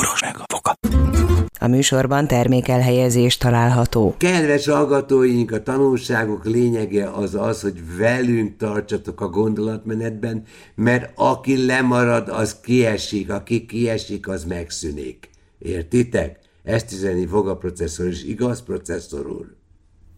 boros 0.00 0.20
meg 0.20 0.36
a 0.38 0.44
foka. 0.52 0.74
A 1.58 1.66
műsorban 1.66 2.26
termékelhelyezés 2.26 3.36
található. 3.36 4.14
Kedves 4.18 4.66
hallgatóink, 4.66 5.52
a 5.52 5.62
tanulságok 5.62 6.44
lényege 6.44 7.10
az 7.10 7.34
az, 7.34 7.60
hogy 7.60 7.96
velünk 7.96 8.56
tartsatok 8.56 9.20
a 9.20 9.28
gondolatmenetben, 9.28 10.42
mert 10.74 11.12
aki 11.14 11.66
lemarad, 11.66 12.28
az 12.28 12.60
kiesik, 12.60 13.30
aki 13.32 13.66
kiesik, 13.66 14.28
az 14.28 14.44
megszűnik. 14.44 15.30
Értitek? 15.58 16.38
Ezt 16.64 16.92
üzeni 16.92 17.26
fog 17.26 17.48
a 17.48 17.56
processzor 17.56 18.06
is, 18.06 18.24
igaz, 18.24 18.62
processzor 18.62 19.26
úr? 19.26 19.46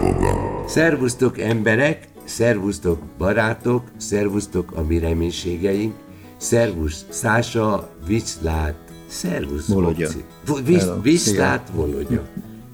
boga. 0.00 0.64
Szervusztok 0.66 1.38
emberek, 1.38 2.08
szervusztok 2.24 3.02
barátok, 3.18 3.82
szervusztok 3.96 4.72
a 4.74 4.82
mi 4.82 4.98
reménységeink, 4.98 5.94
szervusz 6.36 7.04
Szása, 7.08 7.90
Viszlát, 8.06 8.74
szervusz 9.06 9.66
Volodya. 9.66 10.08
Visz. 10.64 10.86
Viszlát, 11.02 11.70
Volodya. 11.74 12.26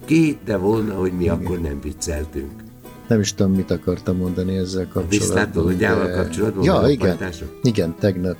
Ki 0.05 0.25
hitte 0.25 0.57
volna, 0.57 0.95
hogy 0.95 1.13
mi 1.13 1.29
akkor 1.29 1.61
nem 1.61 1.81
vicceltünk? 1.81 2.64
Nem 3.09 3.21
is 3.21 3.35
tudom, 3.35 3.53
mit 3.53 3.71
akartam 3.71 4.17
mondani 4.17 4.57
ezzel 4.57 4.83
kapcsolatban. 4.83 5.19
Viszlát 5.19 5.55
Volodjával 5.55 6.07
de- 6.07 6.13
kapcsolatban? 6.13 6.65
Ja, 6.65 6.89
igen. 6.89 7.19
Igen, 7.63 7.95
tegnap, 7.99 8.37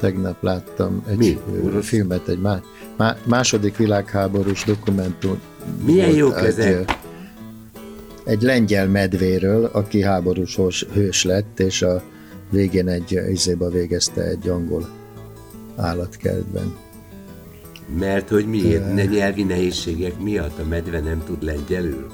tegnap 0.00 0.42
láttam 0.42 1.02
egy 1.08 1.16
Mi? 1.16 1.38
Orosz? 1.64 1.86
filmet, 1.86 2.28
egy 2.28 2.40
má, 2.40 2.60
má, 2.96 3.16
második 3.24 3.76
világháborús 3.76 4.64
dokumentum. 4.64 5.40
Milyen 5.84 6.10
jók 6.10 6.38
egy, 6.38 6.44
ezek? 6.44 6.98
Egy 8.24 8.42
lengyel 8.42 8.88
medvéről, 8.88 9.64
aki 9.64 10.02
háborús 10.02 10.58
hős- 10.92 11.24
lett, 11.24 11.60
és 11.60 11.82
a 11.82 12.02
végén 12.50 12.88
egy 12.88 13.20
izéba 13.30 13.68
végezte 13.68 14.22
egy 14.22 14.48
angol 14.48 14.88
állatkertben. 15.76 16.76
Mert 17.98 18.28
hogy 18.28 18.46
miért? 18.46 18.94
Ne 18.94 19.04
nyelvi 19.04 19.42
nehézségek 19.42 20.18
miatt 20.20 20.58
a 20.58 20.64
medve 20.68 21.00
nem 21.00 21.22
tud 21.26 21.42
lengyelül? 21.42 22.06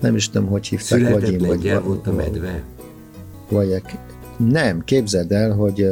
Nem 0.00 0.16
is 0.16 0.30
tudom, 0.30 0.48
hogy 0.48 0.66
hívták, 0.66 1.00
vagy 1.00 1.08
Született 1.08 1.30
én, 1.30 1.38
vagy 1.38 1.48
lengyel 1.48 1.74
va- 1.74 1.86
volt 1.86 2.06
a 2.06 2.12
medve? 2.12 2.62
Vajek. 3.48 3.96
Nem, 4.36 4.84
képzeld 4.84 5.32
el, 5.32 5.52
hogy 5.52 5.88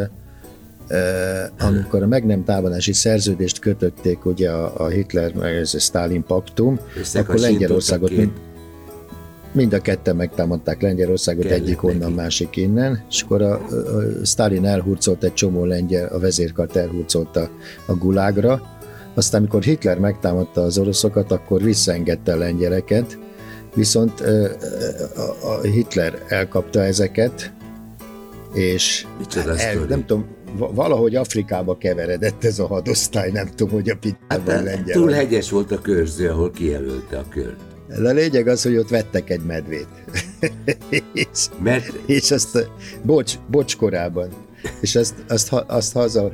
amikor 1.58 2.02
a 2.02 2.06
meg 2.06 2.26
nem 2.26 2.44
támadási 2.44 2.92
szerződést 2.92 3.58
kötötték 3.58 4.24
ugye 4.24 4.50
a, 4.50 4.84
a 4.84 4.86
Hitler 4.86 5.36
ez 5.36 5.74
a 5.74 5.78
Stalin 5.78 6.22
paktum, 6.22 6.78
akkor 7.14 7.38
Lengyelországot 7.38 8.10
mind, 8.10 8.30
mind 9.52 9.72
a 9.72 9.80
ketten 9.80 10.16
megtámadták 10.16 10.82
Lengyelországot, 10.82 11.42
Kellett 11.42 11.58
egyik 11.58 11.82
onnan, 11.82 11.98
neki. 11.98 12.12
másik 12.12 12.56
innen, 12.56 13.04
és 13.10 13.22
akkor 13.22 13.42
a, 13.42 13.52
a, 13.52 14.24
Stalin 14.24 14.66
elhurcolt 14.66 15.24
egy 15.24 15.34
csomó 15.34 15.64
lengyel, 15.64 16.08
a 16.08 16.18
vezérkart 16.18 16.76
elhurcolt 16.76 17.36
a, 17.36 17.50
a 17.86 17.94
gulágra, 17.94 18.62
aztán 19.14 19.40
amikor 19.40 19.62
Hitler 19.62 19.98
megtámadta 19.98 20.62
az 20.62 20.78
oroszokat, 20.78 21.32
akkor 21.32 21.62
visszaengedte 21.62 22.32
a 22.32 22.36
lengyeleket, 22.36 23.18
viszont 23.78 24.20
a, 25.42 25.60
Hitler 25.62 26.22
elkapta 26.28 26.82
ezeket, 26.82 27.52
és 28.54 29.06
Micsoda 29.18 29.56
el, 29.58 29.74
nem 29.88 30.06
tudom, 30.06 30.26
va- 30.56 30.74
valahogy 30.74 31.14
Afrikába 31.16 31.76
keveredett 31.78 32.44
ez 32.44 32.58
a 32.58 32.66
hadosztály, 32.66 33.30
nem 33.30 33.48
tudom, 33.54 33.72
hogy 33.72 33.90
a 33.90 33.96
pitában 34.00 34.54
Hát, 34.54 34.64
lengyel. 34.64 34.96
túl 34.96 35.10
hegyes 35.10 35.50
volt 35.50 35.70
a 35.72 35.80
körző, 35.80 36.28
ahol 36.30 36.50
kijelölte 36.50 37.18
a 37.18 37.24
kört. 37.28 37.60
De 38.00 38.08
a 38.08 38.12
lényeg 38.12 38.48
az, 38.48 38.62
hogy 38.62 38.76
ott 38.76 38.88
vettek 38.88 39.30
egy 39.30 39.44
medvét. 39.46 39.86
és, 41.12 41.26
Mert 41.62 41.92
és 42.06 42.30
azt, 42.30 42.68
bocs, 43.02 43.34
bocs 43.50 43.76
korában. 43.76 44.28
És 44.80 44.96
azt, 45.28 45.48
ha- 45.48 45.64
azt 45.68 45.92
haza, 45.92 46.32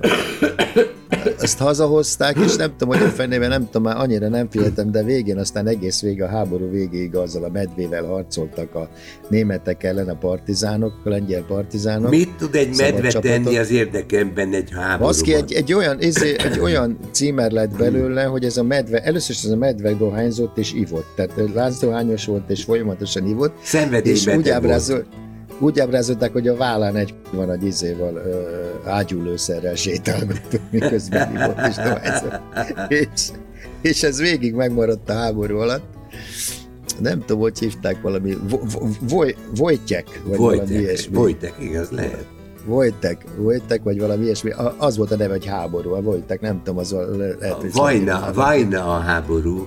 azt 1.41 1.59
hazahozták, 1.59 2.37
és 2.37 2.57
nem 2.57 2.75
tudom, 2.77 2.99
hogy 2.99 3.07
a 3.07 3.11
fenében, 3.11 3.49
nem 3.49 3.65
tudom, 3.65 3.83
már 3.83 3.97
annyira 3.97 4.29
nem 4.29 4.51
figyeltem, 4.51 4.91
de 4.91 5.03
végén, 5.03 5.39
aztán 5.39 5.67
egész 5.67 6.01
végig 6.01 6.23
a 6.23 6.27
háború 6.27 6.71
végéig 6.71 7.15
azzal 7.15 7.45
a 7.45 7.49
medvével 7.49 8.05
harcoltak 8.05 8.75
a 8.75 8.89
németek 9.29 9.83
ellen 9.83 10.09
a 10.09 10.15
partizánok, 10.15 10.93
a 11.05 11.09
lengyel 11.09 11.43
partizánok. 11.43 12.11
mit 12.11 12.37
tud 12.37 12.55
egy 12.55 12.77
medve 12.77 13.09
csapatok. 13.09 13.45
tenni 13.45 13.59
az 13.59 13.71
érdekemben 13.71 14.53
egy 14.53 14.71
háborúban? 14.71 15.07
Baszki, 15.07 15.35
egy, 15.35 15.53
egy, 15.53 15.73
olyan, 15.73 16.01
izé, 16.01 16.37
egy 16.39 16.59
olyan 16.59 16.99
címer 17.11 17.51
lett 17.51 17.77
belőle, 17.77 18.25
hogy 18.25 18.45
ez 18.45 18.57
a 18.57 18.63
medve, 18.63 19.03
először 19.03 19.31
is 19.31 19.45
ez 19.45 19.51
a 19.51 19.57
medve 19.57 19.93
dohányzott 19.93 20.59
és 20.59 20.73
ivott. 20.73 21.07
Tehát 21.17 21.33
lázdohányos 21.55 22.25
volt 22.25 22.51
és 22.51 22.65
folyamatosan 22.65 23.27
ivott. 23.27 23.55
És 23.63 23.69
Szenvedélybeteg 23.69 24.63
úgy, 24.63 24.89
volt. 24.89 25.07
Úgy 25.59 25.81
ábrázolták, 25.81 26.33
hogy 26.33 26.49
a 26.49 26.57
vállán 26.57 26.97
egy 26.97 27.15
van 27.33 27.51
egy 27.51 27.65
izéval, 27.65 28.15
ö, 28.15 28.41
ágyúlőszerrel 28.91 29.75
sétálgattunk, 29.75 30.63
miközben 30.71 31.31
és 31.69 31.75
dohányzott. 31.75 32.41
És, 32.89 33.09
és 33.81 34.03
ez 34.03 34.19
végig 34.21 34.55
megmaradt 34.55 35.09
a 35.11 35.13
háború 35.13 35.57
alatt. 35.59 35.83
Nem 37.01 37.21
tudom, 37.21 37.41
hogy 37.41 37.59
hívták 37.59 38.03
valami, 38.03 38.37
Vo- 38.49 38.73
Vo- 38.73 38.97
Voj- 39.11 39.37
Vojtyek, 39.57 40.21
vagy 40.25 40.37
valami 40.39 40.57
Vojtek, 40.59 40.79
ilyesmi. 40.81 41.15
Vojtek, 41.17 41.55
igaz, 41.61 41.91
lehet. 41.91 42.27
Vojtek, 42.67 43.25
Vojtek, 43.37 43.83
vagy 43.83 44.01
valami 44.01 44.25
ilyesmi. 44.25 44.51
Az 44.79 44.97
volt 44.97 45.11
a 45.11 45.17
neve, 45.17 45.33
hogy 45.33 45.47
háború, 45.47 45.93
a 45.93 46.01
Vojtek, 46.01 46.41
nem 46.41 46.59
tudom, 46.63 46.79
az 46.79 46.97
lehet, 47.19 47.53
hogy 47.61 47.73
Vajna, 47.73 48.17
szlovén. 48.17 48.35
Vajna 48.35 48.85
a 48.95 48.99
háború. 48.99 49.67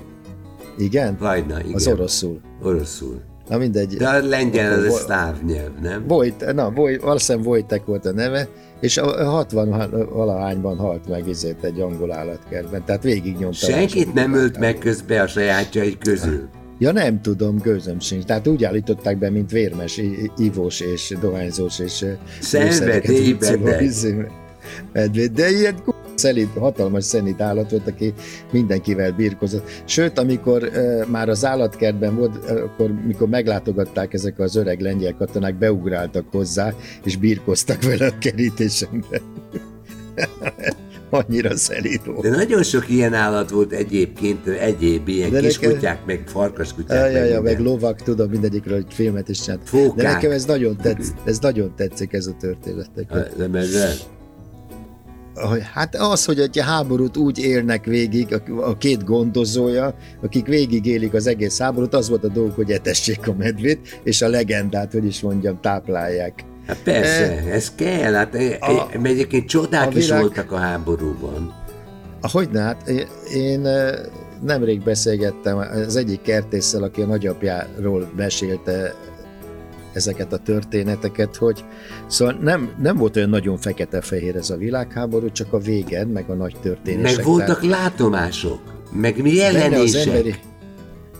Igen? 0.78 1.18
Vajna, 1.20 1.60
igen. 1.60 1.74
Az 1.74 1.88
oroszul. 1.88 2.40
Oroszul. 2.64 3.22
Na 3.50 3.58
mindegy. 3.58 3.96
De 3.96 4.08
a 4.08 4.26
lengyel 4.26 4.74
az 4.74 4.84
egy 4.84 4.92
szláv 4.92 5.44
nyelv, 5.44 5.72
nem? 5.82 6.04
Vojt, 6.08 6.54
na, 6.54 6.72
Voj, 6.72 6.98
valószínűleg 6.98 7.48
Vojtek 7.48 7.86
volt 7.86 8.06
a 8.06 8.12
neve, 8.12 8.48
és 8.80 8.98
a 8.98 9.26
60 9.26 10.08
valahányban 10.14 10.78
halt 10.78 11.08
meg 11.08 11.28
izét 11.28 11.64
egy 11.64 11.80
angol 11.80 12.14
állatkertben, 12.14 12.84
tehát 12.86 13.04
végig 13.04 13.38
nyomta. 13.38 13.58
Senkit 13.58 14.14
nem 14.14 14.34
ölt 14.34 14.60
meg 14.60 14.78
közbe 14.78 15.22
a 15.22 15.28
sajátjai 15.28 15.98
közül. 15.98 16.50
Ja 16.80 16.92
nem 16.92 17.22
tudom, 17.22 17.58
gőzöm 17.58 18.00
sincs. 18.00 18.24
Tehát 18.24 18.48
úgy 18.48 18.64
állították 18.64 19.18
be, 19.18 19.30
mint 19.30 19.52
vérmes, 19.52 20.02
ivós 20.38 20.80
és 20.80 21.16
dohányzós 21.22 21.80
és 21.80 22.06
Szenvedélybeteg. 22.40 23.82
izé, 23.90 24.26
medvét. 24.94 25.32
De 25.32 25.50
ilyen 25.50 25.76
szelít, 26.18 26.50
hatalmas 26.60 27.04
szenít 27.04 27.42
állat 27.42 27.72
volt, 27.72 27.88
aki 27.88 28.14
mindenkivel 28.52 29.12
birkozott. 29.12 29.70
Sőt, 29.86 30.18
amikor 30.20 30.72
már 31.08 31.30
az 31.30 31.46
állatkertben 31.46 32.16
volt, 32.16 32.50
akkor 32.50 32.92
mikor 33.06 33.28
meglátogatták 33.28 34.14
ezek 34.14 34.40
az 34.40 34.56
öreg 34.56 34.80
lengyel 34.82 35.16
katonák, 35.16 35.56
beugráltak 35.58 36.26
hozzá, 36.32 36.74
és 37.04 37.18
birkoztak 37.18 37.84
vele 37.84 38.06
a 38.06 38.18
kerítésemben. 38.20 39.22
Annyira 41.10 41.58
szelíd 41.58 42.06
volt. 42.06 42.22
De 42.22 42.30
nagyon 42.30 42.64
sok 42.64 42.90
ilyen 42.90 43.14
állat 43.14 43.50
volt 43.50 43.72
egyébként, 43.72 44.48
egyéb 44.48 45.08
ilyen 45.08 45.32
De 45.32 45.40
kis 45.40 45.60
nekem- 45.60 45.76
kutyák, 45.76 46.06
meg 46.06 46.24
farkaskutyák. 46.26 47.12
Ja, 47.12 47.18
ja, 47.18 47.24
ja, 47.26 47.42
meg 47.42 47.60
lovak, 47.60 48.02
tudom, 48.02 48.30
mindegyikről 48.30 48.78
egy 48.78 48.86
filmet 48.94 49.30
is 49.30 49.42
csinált. 49.42 49.62
Fókák. 49.70 49.96
De 49.96 50.12
nekem 50.12 50.32
ez 50.32 50.46
nagyon, 50.46 50.78
tetsz, 50.78 51.14
ez 51.26 51.40
nagyon 51.40 51.74
tetszik, 51.76 52.14
ez 52.14 52.26
a 52.26 52.36
történet. 52.40 52.90
A- 53.10 53.28
Nem 53.38 53.56
ezzel? 53.56 53.92
Hát 55.74 55.96
az, 55.96 56.26
hogy 56.26 56.40
egy 56.40 56.60
háborút 56.60 57.18
úgy 57.18 57.40
élnek 57.40 57.86
végig, 57.86 58.42
a, 58.62 58.78
két 58.78 59.04
gondozója, 59.04 59.96
akik 60.24 60.46
végig 60.48 60.86
élik 60.86 61.14
az 61.14 61.28
egész 61.28 61.60
háborút, 61.60 61.94
az 61.94 62.10
volt 62.10 62.24
a 62.24 62.28
dolog, 62.28 62.52
hogy 62.52 62.72
etessék 62.72 63.28
a 63.28 63.34
medvét, 63.38 64.00
és 64.04 64.22
a 64.22 64.28
legendát, 64.28 64.92
hogy 64.92 65.06
is 65.06 65.22
mondjam, 65.22 65.60
táplálják. 65.62 66.46
Hát 66.68 66.78
persze, 66.84 67.44
ez 67.52 67.72
kell. 67.76 68.14
Hát, 68.14 68.36
a, 68.60 68.72
a- 68.72 68.90
egyébként 69.04 69.48
csodák 69.48 69.88
a 69.88 69.98
is 69.98 70.06
világ- 70.06 70.22
voltak 70.22 70.52
a 70.52 70.58
háborúban. 70.58 71.54
Hogyne, 72.22 72.62
hát 72.62 72.90
én- 73.34 73.66
eh, 73.66 73.94
nemrég 74.44 74.84
beszélgettem 74.84 75.58
az 75.58 75.96
egyik 75.96 76.22
kertésszel, 76.22 76.84
aki 76.84 77.02
a 77.02 77.06
nagyapjáról 77.06 78.12
mesélte 78.16 78.94
ezeket 79.98 80.34
a 80.34 80.38
történeteket, 80.38 81.36
hogy 81.36 81.64
szóval 82.08 82.38
nem, 82.42 82.70
nem 82.82 82.98
volt 82.98 83.16
olyan 83.16 83.30
nagyon 83.30 83.58
fekete-fehér 83.58 84.36
ez 84.36 84.50
a 84.50 84.58
világháború, 84.58 85.32
csak 85.32 85.54
a 85.54 85.58
végen, 85.58 86.08
meg 86.08 86.30
a 86.30 86.34
nagy 86.34 86.56
történések. 86.62 87.16
Meg 87.16 87.26
voltak 87.26 87.60
Tehát 87.60 87.82
látomások, 87.82 88.60
meg 88.92 89.22
mi 89.22 89.36
benne 89.36 89.48
az 89.48 89.94
jelenések. 89.94 90.08
emberi, 90.08 90.36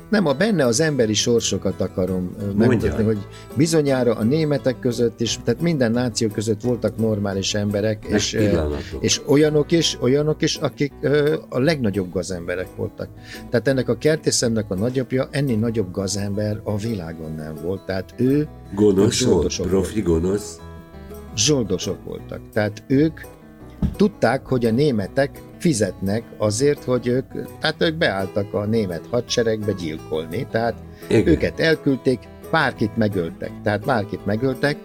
nem, 0.10 0.26
a 0.26 0.34
benne 0.34 0.66
az 0.66 0.80
emberi 0.80 1.14
sorsokat 1.14 1.82
akarom 1.82 2.36
megmutatni, 2.58 3.04
hogy 3.04 3.18
bizonyára 3.56 4.16
a 4.16 4.24
németek 4.24 4.80
között 4.80 5.22
is, 5.22 5.40
tehát 5.44 5.62
minden 5.62 5.92
náció 5.92 6.28
között 6.28 6.62
voltak 6.62 6.98
normális 6.98 7.54
emberek, 7.54 8.04
Meg 8.04 8.12
és, 8.12 8.36
pillanatok. 8.38 8.82
és 9.00 9.22
olyanok 9.26 9.72
is, 9.72 9.98
olyanok 10.02 10.42
is, 10.42 10.56
akik 10.56 10.94
a 11.50 11.60
legnagyobb 11.60 12.14
gazemberek 12.14 12.68
voltak. 12.76 13.08
Tehát 13.50 13.68
ennek 13.68 13.90
a 13.90 13.98
kertészemnek 13.98 14.66
a 14.72 14.76
nagyapja 14.76 15.28
ennél 15.32 15.58
nagyobb 15.58 15.92
gazember 15.92 16.60
a 16.64 16.78
világon 16.78 17.32
nem 17.32 17.54
volt. 17.64 17.86
Tehát 17.86 18.14
ő 18.18 18.48
Gonosz 18.76 19.24
volt, 19.24 19.62
profi 19.62 20.02
gonosz. 20.02 20.60
zsoldosok 21.36 22.04
voltak. 22.04 22.40
Tehát 22.54 22.84
ők 22.88 23.20
tudták, 23.96 24.46
hogy 24.46 24.66
a 24.66 24.72
németek 24.72 25.42
fizetnek 25.58 26.24
azért, 26.38 26.84
hogy 26.84 27.08
ők, 27.08 27.26
tehát 27.60 27.76
ők 27.82 27.96
beálltak 27.96 28.54
a 28.54 28.66
német 28.66 29.08
hadseregbe 29.10 29.72
gyilkolni, 29.72 30.48
tehát 30.52 30.76
Igen. 31.08 31.28
őket 31.28 31.60
elküldték, 31.60 32.20
bárkit 32.52 32.98
megöltek, 32.98 33.52
tehát 33.64 33.86
bárkit 33.86 34.26
megöltek, 34.26 34.78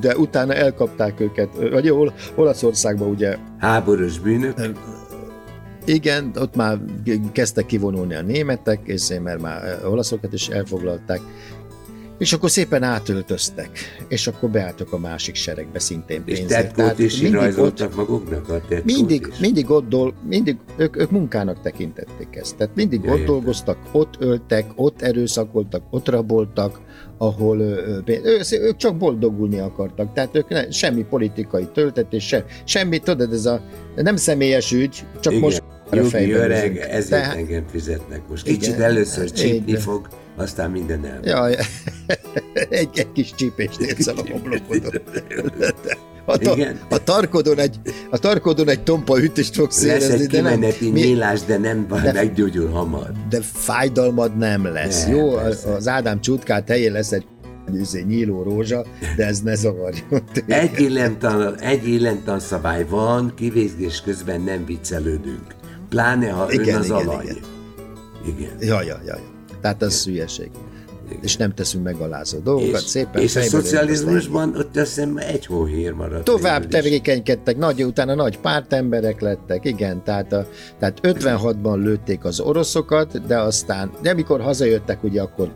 de 0.00 0.16
utána 0.16 0.54
elkapták 0.54 1.20
őket, 1.20 1.48
vagy 1.70 1.90
Ol- 1.90 2.32
Olaszországban 2.34 3.08
ugye... 3.08 3.36
Háborús 3.58 4.18
bűnök? 4.18 4.54
Igen, 5.84 6.30
ott 6.38 6.56
már 6.56 6.78
kezdtek 7.32 7.66
kivonulni 7.66 8.14
a 8.14 8.22
németek, 8.22 8.80
és 8.84 9.08
mert 9.22 9.40
már 9.40 9.80
olaszokat 9.84 10.32
is 10.32 10.48
elfoglalták, 10.48 11.20
és 12.18 12.32
akkor 12.32 12.50
szépen 12.50 12.82
átöltöztek, 12.82 13.78
és 14.08 14.26
akkor 14.26 14.50
beálltak 14.50 14.92
a 14.92 14.98
másik 14.98 15.34
seregbe 15.34 15.78
szintén 15.78 16.24
pénzért. 16.24 16.66
És 16.66 16.72
Tehát 16.74 16.98
is 16.98 17.20
mindig 17.20 17.58
ott, 17.58 17.96
maguknak 17.96 18.48
a 18.48 18.60
mindig, 18.84 19.26
is. 19.30 19.38
mindig 19.38 19.70
ott 19.70 19.88
dol, 19.88 20.14
mindig 20.28 20.56
ők, 20.76 20.96
ők 20.96 21.10
munkának 21.10 21.60
tekintették 21.60 22.36
ezt. 22.36 22.56
Tehát 22.56 22.74
mindig 22.74 23.04
ja, 23.04 23.10
ott 23.10 23.18
értem. 23.18 23.34
dolgoztak, 23.34 23.78
ott 23.92 24.14
öltek, 24.18 24.66
ott 24.74 25.02
erőszakoltak, 25.02 25.82
ott 25.90 26.08
raboltak, 26.08 26.80
ahol 27.18 27.60
ő, 27.60 28.40
ők 28.50 28.76
csak 28.76 28.96
boldogulni 28.96 29.58
akartak. 29.58 30.12
Tehát 30.12 30.36
ők 30.36 30.48
ne, 30.48 30.70
semmi 30.70 31.02
politikai 31.02 31.68
töltetés, 31.72 32.26
se, 32.26 32.44
semmi, 32.64 32.98
tudod, 32.98 33.32
ez 33.32 33.46
a 33.46 33.62
nem 33.96 34.16
személyes 34.16 34.72
ügy, 34.72 35.04
csak 35.20 35.32
Igen. 35.32 35.44
most 35.44 35.62
Jogi 35.92 36.32
öreg, 36.32 36.76
ezért 36.76 37.22
Tehát, 37.22 37.36
engem 37.36 37.64
fizetnek 37.66 38.28
most. 38.28 38.44
Kicsit 38.44 38.74
igen, 38.74 38.82
először 38.82 39.30
csípni 39.30 39.76
fog, 39.76 40.08
aztán 40.38 40.70
minden 40.70 41.04
el. 41.04 41.20
Jaj, 41.22 41.56
egy, 42.80 42.88
egy 42.94 43.12
kis 43.12 43.34
csípést 43.34 43.80
érsz 43.80 44.06
a 44.06 44.14
homlokodon. 44.30 45.02
A, 46.24 46.36
ta, 46.36 46.56
a, 46.88 47.04
tarkodon 47.04 47.58
egy, 47.58 47.80
a 48.10 48.18
tarkodon 48.18 48.68
egy 48.68 48.82
tompa 48.82 49.22
ütést 49.22 49.54
fogsz 49.54 49.82
érezni. 49.82 50.10
Lesz 50.10 50.20
egy 50.20 50.26
de 50.26 50.40
nem, 50.40 50.64
nyílás, 50.80 51.40
de 51.40 51.58
nem 51.58 51.86
de, 52.02 52.12
meggyógyul 52.12 52.68
hamar. 52.68 53.12
De 53.28 53.40
fájdalmad 53.40 54.36
nem 54.36 54.64
lesz. 54.64 55.04
Ne, 55.04 55.14
jó, 55.14 55.34
persze. 55.34 55.72
az 55.72 55.88
Ádám 55.88 56.20
csutkát 56.20 56.68
helyén 56.68 56.92
lesz 56.92 57.12
egy 57.12 57.26
izé, 57.74 58.02
nyíló 58.02 58.42
rózsa, 58.42 58.84
de 59.16 59.26
ez 59.26 59.40
ne 59.40 59.54
zavarjon. 59.54 60.22
Egy, 60.46 60.80
illentan, 60.80 61.60
egy 61.60 61.88
illentan 61.88 62.40
szabály 62.40 62.86
van, 62.88 63.32
kivégzés 63.36 64.00
közben 64.00 64.40
nem 64.40 64.64
viccelődünk. 64.64 65.54
Pláne, 65.88 66.30
ha 66.30 66.52
igen, 66.52 66.68
ön 66.68 66.74
az 66.74 66.84
igen, 66.84 66.96
alany. 66.96 67.24
Igen. 67.24 67.36
igen. 68.26 68.56
Ja, 68.60 68.82
ja, 68.82 69.00
ja. 69.06 69.18
Tehát 69.60 69.82
az 69.82 70.04
hülyeség. 70.04 70.50
Igen. 71.10 71.22
És 71.22 71.36
nem 71.36 71.54
teszünk 71.54 71.84
megalázó 71.84 72.38
dolgokat, 72.38 72.80
és, 72.80 72.86
szépen. 72.86 73.22
És 73.22 73.36
a 73.36 73.42
szocializmusban 73.42 74.56
ott 74.56 74.76
azt 74.76 74.94
hiszem 74.94 75.16
egy 75.16 75.46
hóhér 75.46 75.92
maradt. 75.92 76.24
Tovább 76.24 76.66
tevékenykedtek, 76.66 77.56
nagy, 77.56 77.84
utána 77.84 78.14
nagy 78.14 78.38
pártemberek 78.38 79.20
lettek, 79.20 79.64
igen, 79.64 80.04
tehát, 80.04 80.32
a, 80.32 80.46
tehát 80.78 80.98
56-ban 81.02 81.76
lőtték 81.76 82.24
az 82.24 82.40
oroszokat, 82.40 83.26
de 83.26 83.38
aztán, 83.38 83.90
de 84.02 84.10
amikor 84.10 84.40
hazajöttek, 84.40 85.04
ugye 85.04 85.22
akkor 85.22 85.52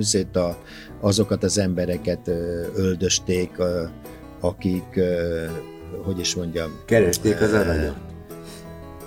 szét 0.00 0.36
a, 0.36 0.56
azokat 1.00 1.42
az 1.42 1.58
embereket 1.58 2.30
öldösték, 2.74 3.50
akik, 4.40 5.00
hogy 6.04 6.18
is 6.18 6.34
mondjam... 6.34 6.70
Keresték 6.84 7.40
az 7.40 7.52
aranyat 7.52 8.09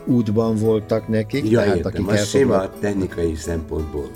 útban 0.06 0.56
voltak 0.56 1.08
nekik. 1.08 1.50
Ja, 1.50 1.60
tehát 1.60 1.76
értem, 1.76 2.08
akik 2.08 2.18
sima 2.18 2.70
technikai 2.80 3.36
szempontból. 3.36 4.10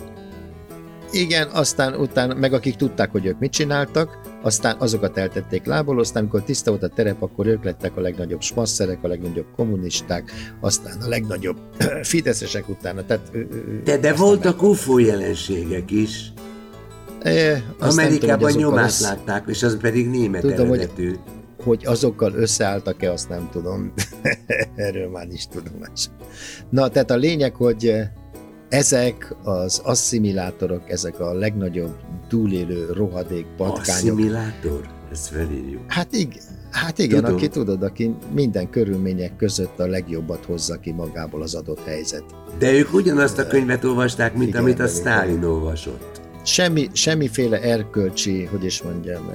Igen, 1.11 1.47
aztán 1.47 1.95
utána, 1.95 2.33
meg 2.33 2.53
akik 2.53 2.75
tudták, 2.75 3.11
hogy 3.11 3.25
ők 3.25 3.39
mit 3.39 3.51
csináltak, 3.51 4.19
aztán 4.41 4.75
azokat 4.79 5.17
eltették 5.17 5.65
lából, 5.65 5.99
aztán 5.99 6.21
amikor 6.21 6.43
tiszta 6.43 6.69
volt 6.69 6.83
a 6.83 6.87
terep, 6.87 7.21
akkor 7.21 7.45
ők 7.45 7.63
lettek 7.63 7.97
a 7.97 8.01
legnagyobb 8.01 8.41
smasszerek, 8.41 9.03
a 9.03 9.07
legnagyobb 9.07 9.45
kommunisták, 9.55 10.31
aztán 10.61 10.97
a 11.01 11.07
legnagyobb 11.07 11.57
fideszesek 12.01 12.69
utána. 12.69 13.05
Tehát, 13.05 13.31
de 13.83 13.97
de 13.97 14.13
voltak 14.13 14.61
UFO 14.61 14.97
jelenségek 14.97 15.91
is. 15.91 16.33
E, 17.19 17.63
Amerikában 17.79 18.51
tudom, 18.51 18.67
nyomát 18.67 18.85
az... 18.85 19.01
látták, 19.01 19.43
és 19.47 19.63
az 19.63 19.77
pedig 19.81 20.09
német 20.09 20.41
tudom, 20.41 20.73
eredetű. 20.73 21.07
Hogy 21.07 21.19
hogy 21.63 21.85
azokkal 21.85 22.33
összeálltak-e, 22.33 23.11
azt 23.11 23.29
nem 23.29 23.49
tudom. 23.51 23.93
Erről 24.75 25.09
már 25.09 25.27
is 25.31 25.47
tudomás. 25.47 26.09
Na, 26.69 26.87
tehát 26.87 27.11
a 27.11 27.15
lényeg, 27.15 27.55
hogy 27.55 27.93
ezek 28.69 29.35
az 29.43 29.81
asszimilátorok, 29.83 30.89
ezek 30.89 31.19
a 31.19 31.33
legnagyobb 31.33 31.95
túlélő 32.27 32.91
rohadék 32.91 33.45
patkányok. 33.57 33.79
Asszimilátor? 33.79 34.89
Ezt 35.11 35.27
felírjuk. 35.27 35.81
Hát 35.87 36.13
igen, 36.13 36.55
Hát 36.71 36.97
igen, 36.97 37.19
Tudom. 37.19 37.35
aki 37.35 37.47
tudod, 37.47 37.83
aki 37.83 38.15
minden 38.33 38.69
körülmények 38.69 39.35
között 39.35 39.79
a 39.79 39.87
legjobbat 39.87 40.45
hozza 40.45 40.79
ki 40.79 40.91
magából 40.91 41.41
az 41.41 41.55
adott 41.55 41.83
helyzet. 41.83 42.23
De 42.59 42.71
ők 42.71 42.93
ugyanazt 42.93 43.37
a 43.39 43.47
könyvet 43.47 43.83
olvasták, 43.83 44.33
mint 44.35 44.49
igen, 44.49 44.61
amit 44.61 44.79
a 44.79 44.87
Stalin 44.87 45.43
olvasott. 45.43 46.21
Semmi, 46.43 46.89
semmiféle 46.93 47.61
erkölcsi, 47.61 48.43
hogy 48.45 48.65
is 48.65 48.81
mondjam, 48.81 49.31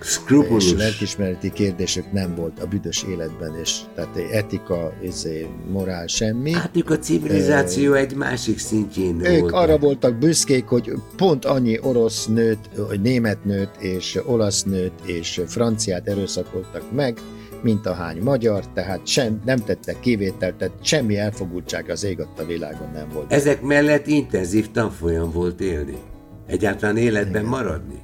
Skrupulus. 0.00 0.72
És 0.72 0.78
lelkismereti 0.78 1.52
kérdésük 1.52 2.12
nem 2.12 2.34
volt 2.34 2.60
a 2.60 2.66
büdös 2.66 3.02
életben, 3.02 3.58
és 3.62 3.78
tehát 3.94 4.16
etika, 4.32 4.92
izé, 5.02 5.46
morál, 5.70 6.06
semmi. 6.06 6.52
Hát 6.52 6.76
ők 6.76 6.90
a 6.90 6.98
civilizáció 6.98 7.90
uh, 7.90 7.98
egy 7.98 8.14
másik 8.14 8.58
szintjén 8.58 9.20
Ők 9.24 9.40
voltak. 9.40 9.60
arra 9.60 9.78
voltak 9.78 10.14
büszkék, 10.18 10.66
hogy 10.66 10.92
pont 11.16 11.44
annyi 11.44 11.78
orosz 11.82 12.26
nőt, 12.26 12.70
német 13.02 13.44
nőt, 13.44 13.70
és 13.78 14.18
olasz 14.24 14.62
nőt, 14.62 14.92
és 15.04 15.40
franciát 15.46 16.08
erőszakoltak 16.08 16.92
meg, 16.92 17.18
mint 17.62 17.86
a 17.86 17.92
hány 17.92 18.22
magyar, 18.22 18.66
tehát 18.74 19.06
sem, 19.06 19.40
nem 19.44 19.58
tettek 19.58 20.00
kivételt, 20.00 20.54
tehát 20.54 20.74
semmi 20.82 21.16
elfogultság 21.16 21.90
az 21.90 22.04
ég 22.04 22.20
a 22.20 22.44
világon 22.44 22.90
nem 22.94 23.08
volt. 23.12 23.32
Ezek 23.32 23.62
mellett 23.62 24.06
intenzív 24.06 24.70
tanfolyam 24.70 25.30
volt 25.30 25.60
élni. 25.60 25.96
Egyáltalán 26.46 26.96
életben 26.96 27.40
Igen. 27.40 27.44
maradni. 27.44 28.02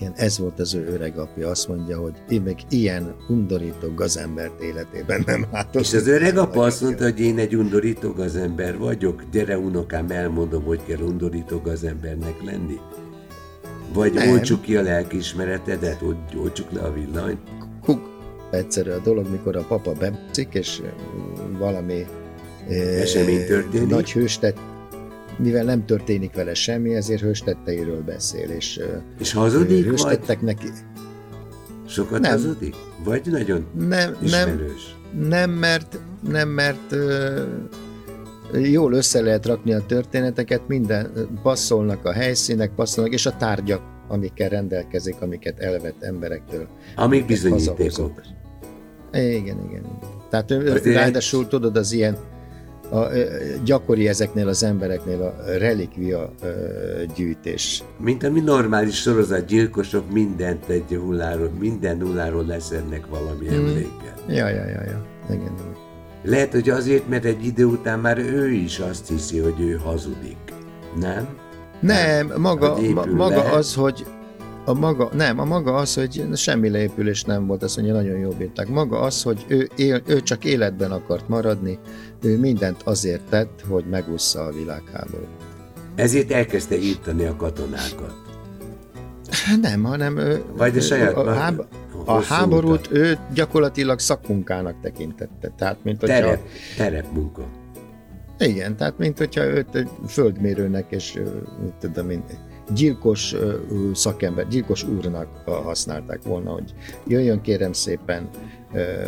Igen, 0.00 0.12
ez 0.16 0.38
volt 0.38 0.60
az 0.60 0.74
ő 0.74 0.86
öreg 0.86 1.18
apja, 1.18 1.48
azt 1.48 1.68
mondja, 1.68 1.98
hogy 1.98 2.12
én 2.28 2.42
meg 2.42 2.56
ilyen 2.68 3.14
undorító 3.28 3.94
gazembert 3.94 4.60
életében 4.60 5.22
nem 5.26 5.46
látom. 5.52 5.82
És 5.82 5.94
az 5.94 6.06
öreg 6.06 6.36
apa 6.36 6.62
azt 6.62 6.80
mondta, 6.80 7.04
hogy 7.04 7.20
én 7.20 7.38
egy 7.38 7.56
undorító 7.56 8.12
gazember 8.12 8.78
vagyok, 8.78 9.22
gyere 9.30 9.58
unokám, 9.58 10.10
elmondom, 10.10 10.64
hogy 10.64 10.80
kell 10.86 10.98
undorító 10.98 11.60
gazembernek 11.60 12.42
lenni. 12.44 12.78
Vagy 13.92 14.12
nem. 14.12 14.28
olcsuk 14.28 14.62
ki 14.62 14.76
a 14.76 14.82
lelkiismeretedet, 14.82 16.02
olcsuk 16.36 16.72
le 16.72 16.80
a 16.80 16.92
villanyt. 16.92 17.40
Kuk, 17.84 18.00
egyszerű 18.50 18.90
a 18.90 18.98
dolog, 18.98 19.30
mikor 19.30 19.56
a 19.56 19.62
papa 19.62 19.92
bemszik, 19.92 20.54
és 20.54 20.82
valami 21.58 22.06
esemény 23.00 23.46
történik. 23.46 23.88
Nagy 23.88 24.12
hőstet 24.12 24.58
mivel 25.38 25.64
nem 25.64 25.84
történik 25.84 26.34
vele 26.34 26.54
semmi, 26.54 26.94
ezért 26.94 27.20
hőstetteiről 27.20 28.02
beszél. 28.02 28.50
És, 28.50 28.80
és 29.18 29.32
hazudik, 29.32 29.84
hőstettek 29.84 30.40
vagy? 30.40 30.44
neki. 30.44 30.66
Sokat 31.86 32.20
nem. 32.20 32.30
hazudik? 32.30 32.74
Vagy 33.04 33.26
nagyon 33.26 33.66
nem, 33.88 34.16
ismerős? 34.22 34.96
Nem, 35.12 35.28
nem 35.28 35.50
mert, 35.50 35.98
nem, 36.28 36.48
mert 36.48 36.94
jól 38.52 38.92
össze 38.92 39.20
lehet 39.20 39.46
rakni 39.46 39.72
a 39.72 39.86
történeteket, 39.86 40.68
minden 40.68 41.10
passzolnak 41.42 42.04
a 42.04 42.12
helyszínek, 42.12 42.74
passzolnak, 42.74 43.12
és 43.12 43.26
a 43.26 43.36
tárgyak, 43.36 43.82
amikkel 44.08 44.48
rendelkezik, 44.48 45.20
amiket 45.20 45.58
elvett 45.58 46.02
emberektől. 46.02 46.68
Amik 46.96 47.26
bizonyítékok. 47.26 48.20
Igen, 49.12 49.34
igen, 49.36 49.64
igen. 49.68 49.98
Tehát 50.30 50.50
Azért 50.50 50.84
ráadásul 50.84 51.48
tudod, 51.48 51.76
az 51.76 51.92
ilyen 51.92 52.16
a, 52.90 53.06
gyakori 53.64 54.08
ezeknél 54.08 54.48
az 54.48 54.62
embereknél 54.62 55.22
a 55.22 55.34
relikvia 55.58 56.30
gyűjtés. 57.14 57.82
Mint 57.98 58.22
a 58.24 58.30
mi 58.30 58.40
normális 58.40 59.00
sorozatgyilkosok 59.00 60.10
mindent 60.12 60.68
egy 60.68 60.98
hulláról, 61.00 61.50
minden 61.58 62.00
hulláról 62.00 62.44
leszednek 62.44 63.06
valami 63.06 63.46
hmm. 63.46 63.56
emléket. 63.56 64.22
Ja, 64.28 64.48
ja, 64.48 64.64
ja, 64.64 64.82
ja. 64.84 65.06
Igen, 65.28 65.40
igen. 65.40 65.76
Lehet, 66.22 66.52
hogy 66.52 66.70
azért, 66.70 67.08
mert 67.08 67.24
egy 67.24 67.46
idő 67.46 67.64
után 67.64 67.98
már 67.98 68.18
ő 68.18 68.50
is 68.50 68.78
azt 68.78 69.08
hiszi, 69.08 69.38
hogy 69.38 69.60
ő 69.60 69.80
hazudik. 69.84 70.36
Nem? 71.00 71.28
Nem, 71.80 72.32
maga, 72.36 72.76
ma, 72.94 73.04
maga 73.04 73.42
az, 73.42 73.74
hogy 73.74 74.06
a 74.68 74.74
maga, 74.74 75.08
nem, 75.12 75.38
a 75.38 75.44
maga 75.44 75.74
az, 75.74 75.94
hogy 75.94 76.26
semmi 76.34 76.68
leépülés 76.68 77.24
nem 77.24 77.46
volt, 77.46 77.62
azt 77.62 77.76
mondja, 77.76 77.94
nagyon 77.94 78.18
jól 78.18 78.34
bírták. 78.38 78.68
Maga 78.68 79.00
az, 79.00 79.22
hogy 79.22 79.44
ő, 79.48 79.68
él, 79.76 80.02
ő 80.06 80.20
csak 80.22 80.44
életben 80.44 80.90
akart 80.90 81.28
maradni, 81.28 81.78
ő 82.22 82.38
mindent 82.38 82.82
azért 82.82 83.22
tett, 83.28 83.62
hogy 83.68 83.84
megúszza 83.90 84.44
a 84.44 84.52
világháborút. 84.52 85.28
Ezért 85.94 86.30
elkezdte 86.30 86.78
írtani 86.78 87.24
a 87.24 87.36
katonákat. 87.36 88.14
Nem, 89.60 89.82
hanem 89.82 90.16
ő, 90.16 90.42
Vagy 90.56 90.76
a 90.76 90.80
saját 90.80 91.16
a, 91.16 91.32
háb, 91.32 91.66
a 92.04 92.22
háborút 92.22 92.86
utat. 92.86 92.92
ő 92.92 93.18
gyakorlatilag 93.34 93.98
szakmunkának 93.98 94.80
tekintette. 94.80 95.52
Tehát, 95.56 95.76
mint 95.82 96.00
hogyha, 96.00 96.14
terep, 96.14 96.40
terep 96.76 97.06
munka. 97.12 97.46
Igen, 98.38 98.76
tehát 98.76 98.98
mint 98.98 99.18
hogyha 99.18 99.44
őt 99.44 99.74
egy 99.74 99.88
földmérőnek 100.06 100.86
és 100.88 101.20
mit 101.62 101.74
tudom 101.80 102.10
én, 102.10 102.24
gyilkos 102.74 103.34
szakember, 103.94 104.48
gyilkos 104.48 104.84
úrnak 104.84 105.28
használták 105.44 106.22
volna, 106.22 106.50
hogy 106.50 106.74
jöjjön 107.06 107.40
kérem 107.40 107.72
szépen, 107.72 108.28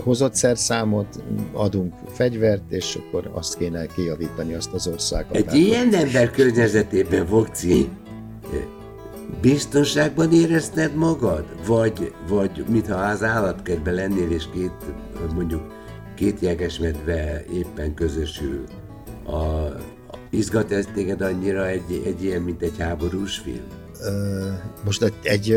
hozott 0.02 0.34
szerszámot, 0.34 1.22
adunk 1.52 1.94
fegyvert, 2.08 2.62
és 2.72 2.96
akkor 2.96 3.30
azt 3.34 3.56
kéne 3.56 3.86
kijavítani 3.86 4.54
azt 4.54 4.72
az 4.72 4.86
országot. 4.86 5.36
Egy 5.36 5.54
ilyen 5.54 5.94
ember 5.94 6.30
környezetében, 6.30 7.26
Vokci, 7.26 7.88
biztonságban 9.40 10.32
érezted 10.32 10.94
magad? 10.94 11.44
Vagy, 11.66 12.12
vagy 12.28 12.64
mintha 12.68 12.94
az 12.94 13.22
állatkertben 13.22 13.94
lennél, 13.94 14.30
és 14.30 14.44
két, 14.52 14.72
mondjuk 15.34 15.62
két 16.14 16.40
jegesmedve 16.40 17.44
éppen 17.52 17.94
közösül. 17.94 18.64
A, 19.26 19.68
izgat 20.30 20.72
ez 20.72 20.86
téged 20.94 21.20
annyira 21.20 21.68
egy, 21.68 22.02
egy 22.06 22.24
ilyen, 22.24 22.42
mint 22.42 22.62
egy 22.62 22.78
háborús 22.78 23.38
film? 23.38 23.80
most 24.84 25.02
egy, 25.02 25.14
egy 25.22 25.56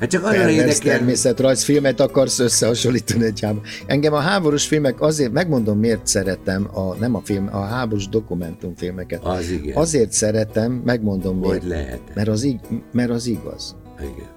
hát 0.00 0.10
csak 0.10 0.24
arra 0.24 0.48
érdekel... 0.48 0.96
természetrajzfilmet 0.96 2.00
akarsz 2.00 2.38
összehasonlítani 2.38 3.24
egy 3.24 3.40
háború. 3.40 3.62
Engem 3.86 4.12
a 4.12 4.18
háborús 4.18 4.66
filmek 4.66 5.00
azért, 5.00 5.32
megmondom 5.32 5.78
miért 5.78 6.06
szeretem, 6.06 6.68
a, 6.72 6.94
nem 6.94 7.14
a 7.14 7.20
film, 7.24 7.48
a 7.52 7.60
háborús 7.60 8.08
dokumentumfilmeket. 8.08 9.24
Az 9.24 9.50
igen. 9.50 9.76
Azért 9.76 10.12
szeretem, 10.12 10.72
megmondom 10.72 11.38
Hogy 11.38 11.48
miért. 11.48 11.64
lehet. 11.64 12.00
Mert 12.14 12.28
az, 12.28 12.56
mert 12.92 13.10
az 13.10 13.26
igaz. 13.26 13.76
Igen. 14.00 14.28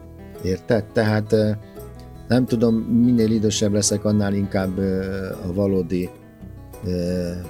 Érted? 0.44 0.86
Tehát 0.86 1.36
nem 2.28 2.46
tudom, 2.46 2.76
minél 2.76 3.32
idősebb 3.32 3.74
leszek, 3.74 4.06
annál 4.06 4.34
inkább 4.34 4.78
a 5.48 5.54
valódi, 5.54 6.10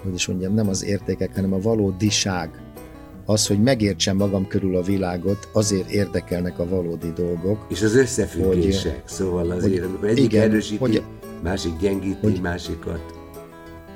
hogy 0.03 0.13
is 0.13 0.27
mondjam, 0.27 0.53
nem 0.53 0.69
az 0.69 0.83
értékek, 0.83 1.35
hanem 1.35 1.53
a 1.53 1.59
valódiság 1.59 2.49
az, 3.25 3.47
hogy 3.47 3.61
megértsem 3.61 4.17
magam 4.17 4.47
körül 4.47 4.75
a 4.75 4.81
világot, 4.81 5.49
azért 5.53 5.89
érdekelnek 5.89 6.59
a 6.59 6.67
valódi 6.67 7.11
dolgok. 7.15 7.65
És 7.69 7.81
az 7.81 7.95
összefüggések, 7.95 8.93
hogy, 8.93 9.01
szóval 9.05 9.51
azért, 9.51 9.73
hogy, 9.73 9.89
amikor 9.89 10.07
egyik 10.07 10.23
igen, 10.23 10.49
erősíti, 10.49 10.77
hogy, 10.77 11.03
másik 11.43 11.77
gyengíti 11.79 12.17
hogy, 12.21 12.41
másikat. 12.41 13.15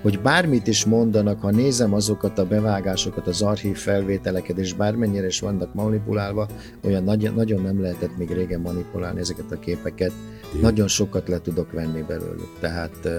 Hogy 0.02 0.20
bármit 0.20 0.68
is 0.68 0.86
mondanak, 0.86 1.42
ha 1.42 1.52
nézem 1.52 1.94
azokat 1.94 2.40
a 2.40 2.46
bevágásokat, 2.46 3.28
az 3.28 3.42
archív 3.42 3.78
felvételeket, 3.78 4.58
és 4.58 4.74
bármennyire 4.74 5.26
is 5.26 5.40
vannak 5.40 5.74
manipulálva, 5.74 6.48
olyan 6.84 7.04
nagy, 7.04 7.32
nagyon 7.36 7.62
nem 7.62 7.82
lehetett 7.82 8.18
még 8.18 8.32
régen 8.32 8.60
manipulálni 8.60 9.20
ezeket 9.20 9.52
a 9.52 9.60
képeket, 9.60 10.12
Én. 10.56 10.62
nagyon 10.62 10.88
sokat 10.88 11.28
le 11.28 11.42
tudok 11.42 11.72
venni 11.72 12.02
belőlük. 12.02 12.50
Tehát 12.60 13.10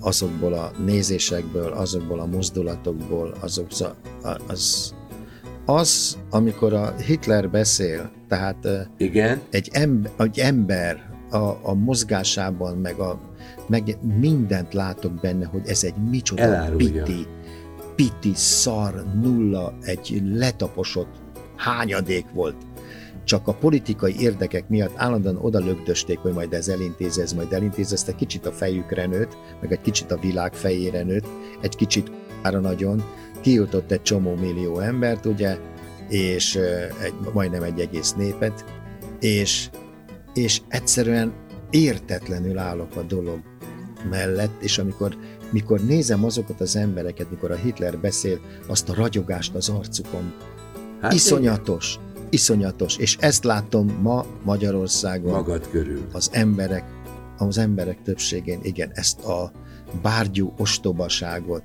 azokból 0.00 0.52
a 0.52 0.70
nézésekből, 0.84 1.72
azokból 1.72 2.20
a 2.20 2.26
mozdulatokból, 2.26 3.34
azok, 3.40 3.66
az, 4.46 4.94
az, 5.64 6.18
amikor 6.30 6.72
a 6.72 6.94
Hitler 6.96 7.50
beszél, 7.50 8.10
tehát 8.28 8.68
Igen? 8.96 9.40
Egy, 9.50 9.68
ember, 9.72 10.12
egy 10.18 10.38
ember 10.38 11.10
a, 11.30 11.36
a 11.62 11.74
mozgásában, 11.74 12.76
meg, 12.76 12.98
a, 12.98 13.20
meg 13.66 13.98
mindent 14.20 14.74
látok 14.74 15.12
benne, 15.12 15.46
hogy 15.46 15.62
ez 15.66 15.84
egy 15.84 15.94
micsoda 16.10 16.42
Elárulja. 16.42 17.02
piti, 17.02 17.26
piti, 17.94 18.32
szar, 18.34 19.04
nulla, 19.22 19.74
egy 19.80 20.22
letaposott 20.32 21.14
hányadék 21.56 22.26
volt. 22.32 22.56
Csak 23.26 23.48
a 23.48 23.54
politikai 23.54 24.14
érdekek 24.20 24.68
miatt 24.68 24.92
állandóan 24.96 25.36
oda 25.36 25.58
lögdösték, 25.58 26.18
hogy 26.18 26.32
majd 26.32 26.52
ez 26.52 26.68
elintéz, 26.68 27.18
ez 27.18 27.32
majd 27.32 27.52
elintéz, 27.52 27.92
ezt 27.92 28.08
egy 28.08 28.14
kicsit 28.14 28.46
a 28.46 28.52
fejükre 28.52 29.06
nőtt, 29.06 29.36
meg 29.60 29.72
egy 29.72 29.80
kicsit 29.80 30.12
a 30.12 30.18
világ 30.18 30.54
fejére 30.54 31.02
nőtt, 31.02 31.26
egy 31.60 31.76
kicsit 31.76 32.10
nagyon, 32.60 33.02
kijutott 33.40 33.90
egy 33.90 34.02
csomó 34.02 34.34
millió 34.34 34.78
embert, 34.78 35.26
ugye, 35.26 35.58
és 36.08 36.54
egy, 37.02 37.14
majdnem 37.32 37.62
egy 37.62 37.80
egész 37.80 38.12
népet, 38.12 38.64
és, 39.20 39.68
és 40.34 40.60
egyszerűen 40.68 41.32
értetlenül 41.70 42.58
állok 42.58 42.96
a 42.96 43.02
dolog 43.02 43.40
mellett, 44.10 44.62
és 44.62 44.78
amikor 44.78 45.16
mikor 45.50 45.80
nézem 45.80 46.24
azokat 46.24 46.60
az 46.60 46.76
embereket, 46.76 47.30
mikor 47.30 47.50
a 47.50 47.54
Hitler 47.54 47.98
beszél, 47.98 48.40
azt 48.66 48.88
a 48.88 48.94
ragyogást 48.94 49.54
az 49.54 49.68
arcukon, 49.68 50.32
hát 51.00 51.12
iszonyatos, 51.12 51.98
én... 52.00 52.05
iszonyatos, 52.36 52.96
és 52.96 53.16
ezt 53.20 53.44
látom 53.44 53.98
ma 54.02 54.26
Magyarországon. 54.42 55.32
Magad 55.32 55.68
körül. 55.70 56.06
Az 56.12 56.28
emberek, 56.32 56.84
az 57.38 57.58
emberek 57.58 58.02
többségén, 58.02 58.58
igen, 58.62 58.90
ezt 58.94 59.24
a 59.24 59.52
bárgyú 60.02 60.52
ostobaságot, 60.58 61.62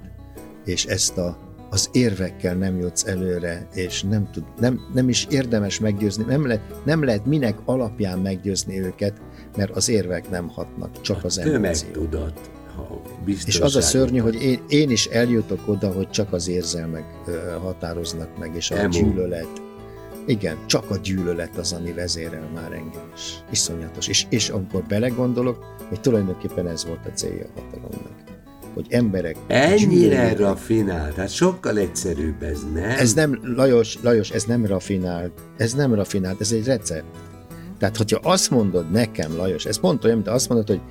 és 0.65 0.85
ezt 0.85 1.17
a 1.17 1.49
az 1.73 1.89
érvekkel 1.91 2.55
nem 2.55 2.79
jutsz 2.79 3.05
előre, 3.05 3.67
és 3.73 4.03
nem, 4.03 4.29
tud, 4.31 4.43
nem, 4.59 4.79
nem 4.93 5.09
is 5.09 5.27
érdemes 5.29 5.79
meggyőzni, 5.79 6.23
nem 6.23 6.47
lehet, 6.47 6.85
nem 6.85 7.03
lehet 7.03 7.25
minek 7.25 7.57
alapján 7.65 8.19
meggyőzni 8.19 8.79
őket, 8.79 9.21
mert 9.57 9.75
az 9.75 9.89
érvek 9.89 10.29
nem 10.29 10.47
hatnak, 10.47 11.01
csak 11.01 11.23
a 11.23 11.25
az 11.25 11.37
emóció. 11.37 11.91
tudat, 11.91 12.51
És 13.45 13.59
az 13.59 13.75
a 13.75 13.81
szörnyű, 13.81 14.19
hogy 14.19 14.41
én, 14.43 14.59
én 14.67 14.89
is 14.89 15.05
eljutok 15.05 15.67
oda, 15.67 15.91
hogy 15.91 16.09
csak 16.09 16.33
az 16.33 16.47
érzelmek 16.47 17.05
határoznak 17.61 18.37
meg, 18.37 18.55
és 18.55 18.71
a 18.71 18.77
Emo. 18.77 18.89
gyűlölet. 18.89 19.61
Igen, 20.25 20.57
csak 20.65 20.89
a 20.89 20.97
gyűlölet 20.97 21.57
az, 21.57 21.73
ami 21.73 21.91
vezérel 21.91 22.49
már 22.53 22.71
engem 22.71 23.11
is. 23.15 23.43
Iszonyatos. 23.51 24.07
És, 24.07 24.25
és 24.29 24.49
amikor 24.49 24.83
belegondolok, 24.83 25.65
hogy 25.89 26.01
tulajdonképpen 26.01 26.67
ez 26.67 26.85
volt 26.85 27.05
a 27.05 27.09
célja 27.09 27.45
a 27.55 27.59
hatalomnak 27.59 28.21
hogy 28.73 28.85
emberek... 28.89 29.35
Ennyire 29.47 30.35
rafinált, 30.35 31.15
hát 31.15 31.29
sokkal 31.29 31.77
egyszerűbb 31.77 32.43
ez, 32.43 32.59
nem? 32.73 32.89
Ez 32.89 33.13
nem, 33.13 33.39
Lajos, 33.43 33.97
Lajos, 34.01 34.29
ez 34.29 34.43
nem 34.43 34.65
rafinált, 34.65 35.31
ez 35.57 35.73
nem 35.73 35.93
rafinált, 35.93 36.41
ez 36.41 36.51
egy 36.51 36.65
recept. 36.65 37.05
Tehát, 37.79 37.97
hogyha 37.97 38.19
azt 38.23 38.49
mondod 38.49 38.91
nekem, 38.91 39.35
Lajos, 39.35 39.65
ez 39.65 39.79
pont 39.79 40.03
olyan, 40.03 40.15
mint 40.15 40.29
azt 40.29 40.49
mondod, 40.49 40.67
hogy 40.67 40.81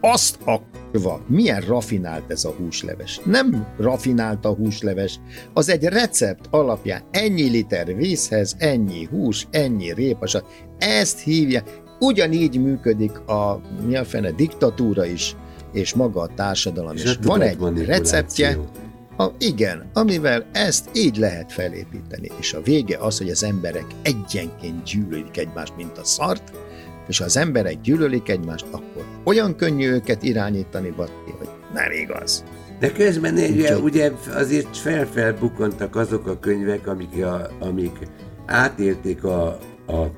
azt 0.00 0.38
a 0.44 0.60
kurva, 0.90 1.20
milyen 1.26 1.60
rafinált 1.60 2.30
ez 2.30 2.44
a 2.44 2.50
húsleves. 2.50 3.20
Nem 3.24 3.66
rafinált 3.78 4.44
a 4.44 4.54
húsleves, 4.54 5.20
az 5.54 5.68
egy 5.68 5.84
recept 5.84 6.46
alapján 6.50 7.02
ennyi 7.10 7.48
liter 7.48 7.96
vízhez, 7.96 8.54
ennyi 8.58 9.04
hús, 9.04 9.46
ennyi 9.50 9.92
répas, 9.92 10.36
ezt 10.78 11.20
hívja, 11.20 11.62
ugyanígy 11.98 12.60
működik 12.60 13.18
a 13.18 13.60
mi 13.86 13.96
a 13.96 14.04
fene? 14.04 14.30
Diktatúra 14.30 15.04
is, 15.04 15.36
és 15.72 15.94
maga 15.94 16.20
a 16.20 16.30
társadalom. 16.34 16.96
És, 16.96 17.04
és 17.04 17.16
van 17.22 17.40
egy 17.40 17.84
receptje, 17.84 18.58
a, 19.16 19.30
igen, 19.38 19.90
amivel 19.92 20.46
ezt 20.52 20.90
így 20.92 21.16
lehet 21.16 21.52
felépíteni. 21.52 22.30
És 22.40 22.52
a 22.52 22.60
vége 22.60 22.98
az, 22.98 23.18
hogy 23.18 23.30
az 23.30 23.42
emberek 23.42 23.86
egyenként 24.02 24.82
gyűlölik 24.82 25.36
egymást, 25.36 25.76
mint 25.76 25.98
a 25.98 26.04
szart, 26.04 26.52
és 27.08 27.18
ha 27.18 27.24
az 27.24 27.36
emberek 27.36 27.80
gyűlölik 27.80 28.28
egymást, 28.28 28.66
akkor 28.70 29.04
olyan 29.24 29.56
könnyű 29.56 29.90
őket 29.90 30.22
irányítani, 30.22 30.90
Batti, 30.96 31.30
hogy 31.38 31.48
nem 31.74 31.90
igaz. 31.92 32.44
De 32.78 32.92
közben 32.92 33.34
ugye, 33.34 33.76
ugye 33.76 34.12
azért 34.34 34.76
felfelbukkantak 34.76 35.96
azok 35.96 36.26
a 36.26 36.38
könyvek, 36.38 36.86
amik, 36.86 37.24
a, 37.24 37.50
amik 37.58 37.98
átélték 38.46 39.24
a, 39.24 39.46
a 39.86 40.10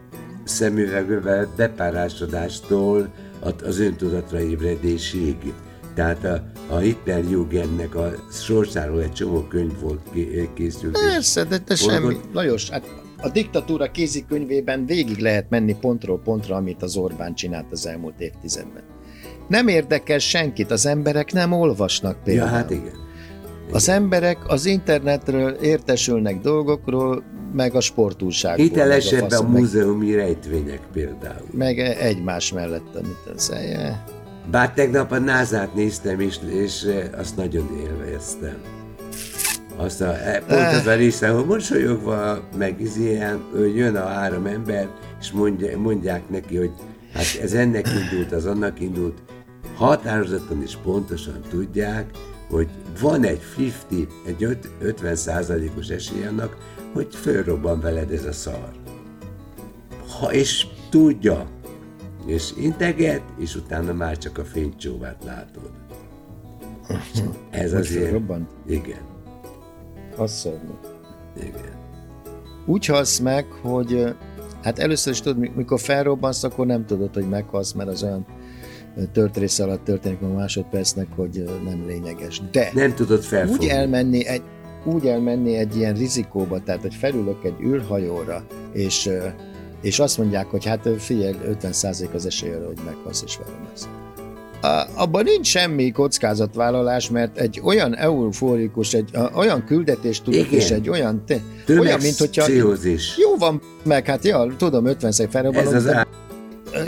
szemüvegövel 0.44 1.49
bepárásodástól, 1.56 3.12
az 3.64 3.78
öntudatra 3.78 4.40
ébredésig. 4.40 5.37
Tehát 5.94 6.25
a, 6.25 6.42
a 6.75 6.76
Hitler 6.76 7.25
Jugendnek 7.30 7.94
a 7.94 8.12
sorsáról 8.32 9.02
egy 9.02 9.12
csomó 9.12 9.42
könyv 9.42 9.80
volt 9.80 10.00
készült. 10.54 10.99
Persze, 11.09 11.44
de, 11.44 11.59
de 11.59 11.75
semmi. 11.75 12.16
Lajos, 12.32 12.70
hát 12.70 12.82
a 13.22 13.28
diktatúra 13.28 13.90
kézikönyvében 13.90 14.86
végig 14.86 15.18
lehet 15.18 15.46
menni 15.48 15.76
pontról 15.80 16.20
pontra, 16.24 16.56
amit 16.56 16.82
az 16.82 16.96
Orbán 16.96 17.34
csinált 17.34 17.66
az 17.70 17.86
elmúlt 17.86 18.20
évtizedben. 18.20 18.82
Nem 19.48 19.68
érdekel 19.68 20.18
senkit, 20.18 20.70
az 20.70 20.86
emberek 20.86 21.32
nem 21.32 21.52
olvasnak 21.52 22.22
például. 22.24 22.48
Ja, 22.48 22.54
hát 22.54 22.70
igen. 22.70 23.08
Az 23.72 23.88
emberek 23.88 24.38
az 24.46 24.66
internetről 24.66 25.50
értesülnek 25.50 26.40
dolgokról, 26.40 27.22
meg 27.52 27.74
a 27.74 27.80
sportúságból. 27.80 28.64
Hitelesebb 28.64 29.30
a, 29.30 29.38
a 29.38 29.42
múzeumi 29.42 30.14
rejtvények 30.14 30.80
például. 30.92 31.46
Meg 31.52 31.78
egymás 31.78 32.52
mellett, 32.52 32.94
amit 32.94 33.38
szelje. 33.38 34.04
Bár 34.50 34.72
tegnap 34.72 35.12
a 35.12 35.18
názát 35.18 35.74
néztem, 35.74 36.20
és, 36.20 36.38
és 36.50 36.86
azt 37.18 37.36
nagyon 37.36 37.68
élveztem. 37.86 38.79
Azt 39.80 40.00
a, 40.00 40.18
e, 40.18 40.42
pont 40.46 40.72
az 40.80 40.87
a 40.87 40.94
része, 40.94 41.28
hogy 41.28 41.46
mosolyogva, 41.46 42.42
meg 42.56 42.80
izéen, 42.80 43.40
jön 43.75 43.96
a 43.96 44.06
három 44.06 44.46
ember, 44.46 44.88
és 45.20 45.30
mondja, 45.30 45.78
mondják 45.78 46.28
neki, 46.28 46.56
hogy 46.56 46.70
hát 47.12 47.42
ez 47.42 47.52
ennek 47.52 47.88
indult, 47.88 48.32
az 48.32 48.46
annak 48.46 48.80
indult. 48.80 49.22
Határozottan 49.75 50.62
és 50.62 50.76
pontosan 50.82 51.40
tudják, 51.49 52.10
hogy 52.50 52.68
van 53.00 53.25
egy 53.25 53.42
50, 53.58 54.06
egy 54.26 54.58
50 54.80 55.14
százalékos 55.16 55.88
esély 55.88 56.25
annak, 56.26 56.56
hogy 56.92 57.14
fölrobban 57.14 57.80
veled 57.80 58.10
ez 58.10 58.25
a 58.25 58.32
szar. 58.32 58.72
Ha, 60.18 60.32
és 60.32 60.66
tudja, 60.90 61.46
és 62.26 62.52
integet, 62.56 63.22
és 63.38 63.54
utána 63.54 63.92
már 63.92 64.18
csak 64.18 64.38
a 64.38 64.44
fénycsóvát 64.44 65.25
látod. 65.25 65.70
Ez 67.50 67.72
azért... 67.72 68.10
Robban? 68.10 68.49
Igen. 68.66 69.18
Az 70.20 70.32
szörnyű. 70.32 70.72
Igen. 71.36 71.78
úgy 72.66 72.86
halsz 72.86 73.18
meg, 73.18 73.44
hogy 73.62 74.14
hát 74.62 74.78
először 74.78 75.12
is 75.12 75.20
tudod, 75.20 75.54
mikor 75.56 75.80
felrobbansz, 75.80 76.42
akkor 76.42 76.66
nem 76.66 76.86
tudod, 76.86 77.14
hogy 77.14 77.28
meghalsz, 77.28 77.72
mert 77.72 77.88
az 77.88 78.02
olyan 78.02 78.26
tört 79.12 79.36
része 79.36 79.62
alatt 79.62 79.84
történik 79.84 80.22
a 80.22 80.26
másodpercnek, 80.26 81.06
hogy 81.16 81.44
nem 81.64 81.86
lényeges. 81.86 82.42
De 82.52 82.70
nem 82.74 82.94
tudod 82.94 83.22
felfogni. 83.22 83.64
Úgy 83.64 83.70
elmenni 83.70 84.26
egy, 84.26 84.42
úgy 84.84 85.06
elmenni 85.06 85.56
egy 85.56 85.76
ilyen 85.76 85.94
rizikóba, 85.94 86.62
tehát 86.62 86.80
hogy 86.80 86.94
felülök 86.94 87.44
egy 87.44 87.60
űrhajóra, 87.62 88.44
és, 88.72 89.10
és 89.82 89.98
azt 89.98 90.18
mondják, 90.18 90.46
hogy 90.46 90.64
hát 90.64 90.88
figyelj, 90.98 91.34
50% 91.44 92.14
az 92.14 92.26
esélye, 92.26 92.64
hogy 92.66 92.78
meghalsz 92.84 93.22
és 93.22 93.38
velem 93.44 93.66
lesz. 93.70 93.88
Abban 94.95 95.23
nincs 95.25 95.47
semmi 95.47 95.90
kockázatvállalás, 95.90 97.11
mert 97.11 97.38
egy 97.38 97.61
olyan 97.64 97.97
euforikus, 97.97 98.95
egy 98.95 99.11
olyan 99.35 99.64
küldetést 99.64 100.23
tudok, 100.25 100.50
és 100.50 100.71
egy 100.71 100.88
olyan, 100.88 101.23
te, 101.26 101.40
olyan, 101.69 102.00
mint 102.00 102.19
hogyha... 102.19 102.45
Pszichózis. 102.45 103.19
Jó 103.19 103.37
van, 103.37 103.61
meg 103.85 104.07
hát 104.07 104.25
ja, 104.25 104.47
tudom, 104.57 104.87
50 104.87 105.12
szer 105.12 105.29
felrobbanok, 105.31 105.75
Ez 105.75 105.85
az 105.85 106.07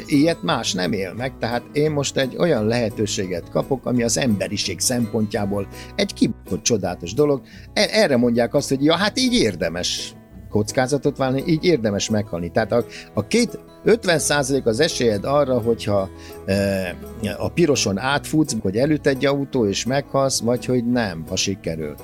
ilyet 0.06 0.42
más 0.42 0.72
nem 0.72 0.92
él 0.92 1.12
meg, 1.16 1.32
tehát 1.38 1.62
én 1.72 1.90
most 1.90 2.16
egy 2.16 2.36
olyan 2.38 2.66
lehetőséget 2.66 3.50
kapok, 3.50 3.86
ami 3.86 4.02
az 4.02 4.18
emberiség 4.18 4.80
szempontjából 4.80 5.68
egy 5.94 6.14
kibaszott 6.14 6.62
csodálatos 6.62 7.14
dolog. 7.14 7.40
E- 7.72 7.88
erre 7.90 8.16
mondják 8.16 8.54
azt, 8.54 8.68
hogy 8.68 8.84
ja, 8.84 8.96
hát 8.96 9.18
így 9.18 9.34
érdemes 9.34 10.14
kockázatot 10.50 11.16
válni, 11.16 11.42
így 11.46 11.64
érdemes 11.64 12.10
meghalni. 12.10 12.50
Tehát 12.50 12.72
a, 12.72 12.84
a 13.14 13.26
két 13.26 13.58
50% 13.86 14.62
az 14.64 14.80
esélyed 14.80 15.24
arra, 15.24 15.60
hogyha 15.60 16.10
e, 16.46 16.96
a 17.38 17.48
piroson 17.48 17.98
átfutsz, 17.98 18.54
hogy 18.60 18.76
előtt 18.76 19.06
egy 19.06 19.26
autó 19.26 19.66
és 19.66 19.84
meghalsz, 19.84 20.40
vagy 20.40 20.64
hogy 20.64 20.90
nem, 20.90 21.24
ha 21.28 21.36
sikerül. 21.36 21.94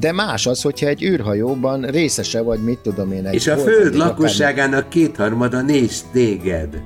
De 0.00 0.12
más 0.12 0.46
az, 0.46 0.62
hogyha 0.62 0.86
egy 0.86 1.02
űrhajóban 1.02 1.82
részese 1.82 2.40
vagy, 2.40 2.64
mit 2.64 2.78
tudom 2.78 3.12
én. 3.12 3.26
Egy 3.26 3.34
és 3.34 3.46
a 3.46 3.56
föld 3.56 3.94
lakosságának 3.94 4.78
akár... 4.78 4.88
kétharmada 4.88 5.62
néz 5.62 6.04
téged. 6.12 6.82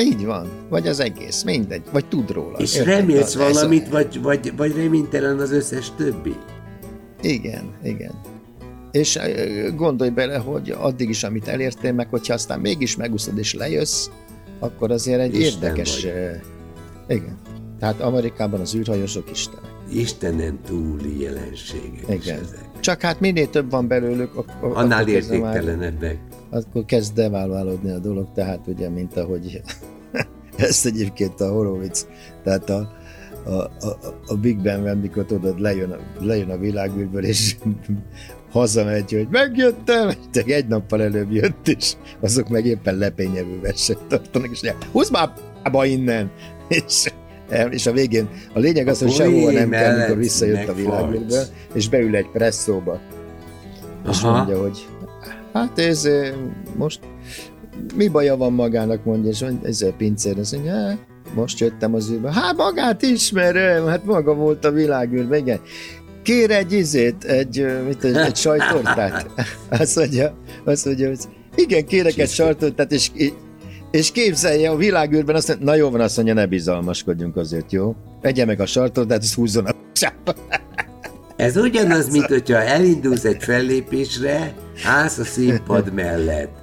Így 0.00 0.24
van. 0.24 0.48
Vagy 0.68 0.88
az 0.88 1.00
egész, 1.00 1.42
mindegy. 1.42 1.82
Vagy 1.92 2.06
tud 2.06 2.30
róla. 2.30 2.58
És 2.58 2.74
Érted? 2.74 2.94
remélsz 2.94 3.34
valamit, 3.34 3.86
a... 3.86 3.90
vagy, 3.90 4.22
vagy, 4.22 4.52
vagy 4.56 4.76
reménytelen 4.76 5.38
az 5.38 5.52
összes 5.52 5.92
többi? 5.96 6.34
Igen, 7.20 7.74
igen. 7.82 8.12
És 8.92 9.18
gondolj 9.76 10.10
bele, 10.10 10.36
hogy 10.36 10.70
addig 10.70 11.08
is, 11.08 11.24
amit 11.24 11.48
elértél, 11.48 11.92
meg 11.92 12.08
hogyha 12.08 12.34
aztán 12.34 12.60
mégis 12.60 12.96
megúszod 12.96 13.38
és 13.38 13.54
lejössz, 13.54 14.08
akkor 14.58 14.90
azért 14.90 15.20
egy 15.20 15.34
Isten 15.34 15.62
érdekes... 15.62 16.02
Vagy. 16.04 16.12
Igen. 17.08 17.38
Tehát 17.78 18.00
Amerikában 18.00 18.60
az 18.60 18.74
űrhajósok 18.74 19.30
istenek. 19.30 19.70
Istenen 19.92 20.58
túli 20.66 21.20
jelenségek 21.20 22.08
Igen. 22.08 22.40
ezek. 22.40 22.68
Csak 22.80 23.00
hát 23.00 23.20
minél 23.20 23.50
több 23.50 23.70
van 23.70 23.88
belőlük, 23.88 24.36
akkor... 24.36 24.70
Annál 24.74 25.08
értéktelenebbek 25.08 26.18
akkor 26.52 26.84
kezd 26.84 27.14
devalválódni 27.14 27.90
a 27.90 27.98
dolog, 27.98 28.32
tehát 28.34 28.66
ugye, 28.66 28.88
mint 28.88 29.16
ahogy 29.16 29.62
ezt 30.56 30.86
egyébként 30.86 31.40
a 31.40 31.50
Horowitz, 31.50 32.06
tehát 32.42 32.70
a, 32.70 32.92
a, 33.44 33.50
a, 33.50 33.98
a 34.26 34.36
Big 34.36 34.62
Ben, 34.62 34.98
mikor 34.98 35.24
tudod, 35.24 35.60
lejön 35.60 35.90
a, 35.90 35.96
lejön 36.20 36.50
a 36.50 36.56
világűrből, 36.56 37.24
és 37.24 37.56
hazamegy, 38.52 39.12
hogy 39.12 39.26
megjöttem, 39.30 40.10
csak 40.32 40.50
egy 40.50 40.66
nappal 40.66 41.02
előbb 41.02 41.32
jött, 41.32 41.68
és 41.68 41.92
azok 42.20 42.48
meg 42.48 42.66
éppen 42.66 42.96
lepényevő 42.96 43.60
verset 43.60 43.98
tartanak, 44.08 44.50
és 44.50 44.62
mondják, 44.62 44.90
húzd 44.92 45.12
már 45.12 45.32
a 45.72 45.84
innen! 45.84 46.30
És, 46.68 47.12
és 47.70 47.86
a 47.86 47.92
végén 47.92 48.28
a 48.52 48.58
lényeg 48.58 48.88
az, 48.88 48.98
hogy 48.98 49.10
sehova 49.10 49.50
nem 49.50 49.70
kell, 49.70 49.94
amikor 49.94 50.16
visszajött 50.16 50.68
a 50.68 50.74
világűrből, 50.74 51.44
és 51.74 51.88
beül 51.88 52.16
egy 52.16 52.28
presszóba, 52.32 53.00
és 54.10 54.22
Aha. 54.22 54.36
mondja, 54.36 54.60
hogy 54.60 54.86
hát 55.52 55.78
ez 55.78 56.08
most 56.76 57.00
mi 57.94 58.08
baja 58.08 58.36
van 58.36 58.52
magának, 58.52 59.04
mondja, 59.04 59.30
és 59.30 59.44
ez 59.62 59.82
a 59.82 59.92
pincér, 59.96 60.38
azt 60.38 60.52
mondja, 60.52 60.98
most 61.34 61.58
jöttem 61.58 61.94
az 61.94 62.10
űrbe. 62.10 62.32
Hát 62.32 62.56
magát 62.56 63.02
ismerem, 63.02 63.86
hát 63.86 64.04
maga 64.04 64.34
volt 64.34 64.64
a 64.64 64.70
világűrben, 64.70 65.38
igen. 65.38 65.60
Kér 66.22 66.50
egy 66.50 66.72
izét, 66.72 67.24
egy, 67.24 67.66
mit, 67.86 68.04
egy, 68.04 68.16
egy 68.16 68.36
sajtortát. 68.36 69.30
Azt 69.80 69.96
mondja, 69.96 70.34
azt 70.64 70.84
mondja, 70.84 71.08
hogy 71.08 71.18
igen, 71.54 71.86
kérek 71.86 72.18
egy 72.18 72.30
sajtortát, 72.30 72.92
és, 72.92 73.10
és 73.90 74.12
képzelje 74.12 74.70
a 74.70 74.76
világűrben, 74.76 75.34
azt 75.34 75.48
mondja, 75.48 75.66
na 75.66 75.74
jó 75.74 75.90
van, 75.90 76.00
azt 76.00 76.16
mondja, 76.16 76.34
ne 76.34 76.46
bizalmaskodjunk 76.46 77.36
azért, 77.36 77.72
jó? 77.72 77.94
Vegye 78.20 78.44
meg 78.44 78.60
a 78.60 78.66
sartortát, 78.66 79.22
és 79.22 79.34
húzzon 79.34 79.64
a 79.64 79.74
Ez 81.36 81.56
ugyanaz, 81.56 82.10
mint 82.10 82.26
hogyha 82.26 82.62
elindulsz 82.62 83.24
egy 83.24 83.42
fellépésre, 83.42 84.54
állsz 84.84 85.18
a 85.18 85.24
színpad 85.24 85.92
mellett, 85.92 86.56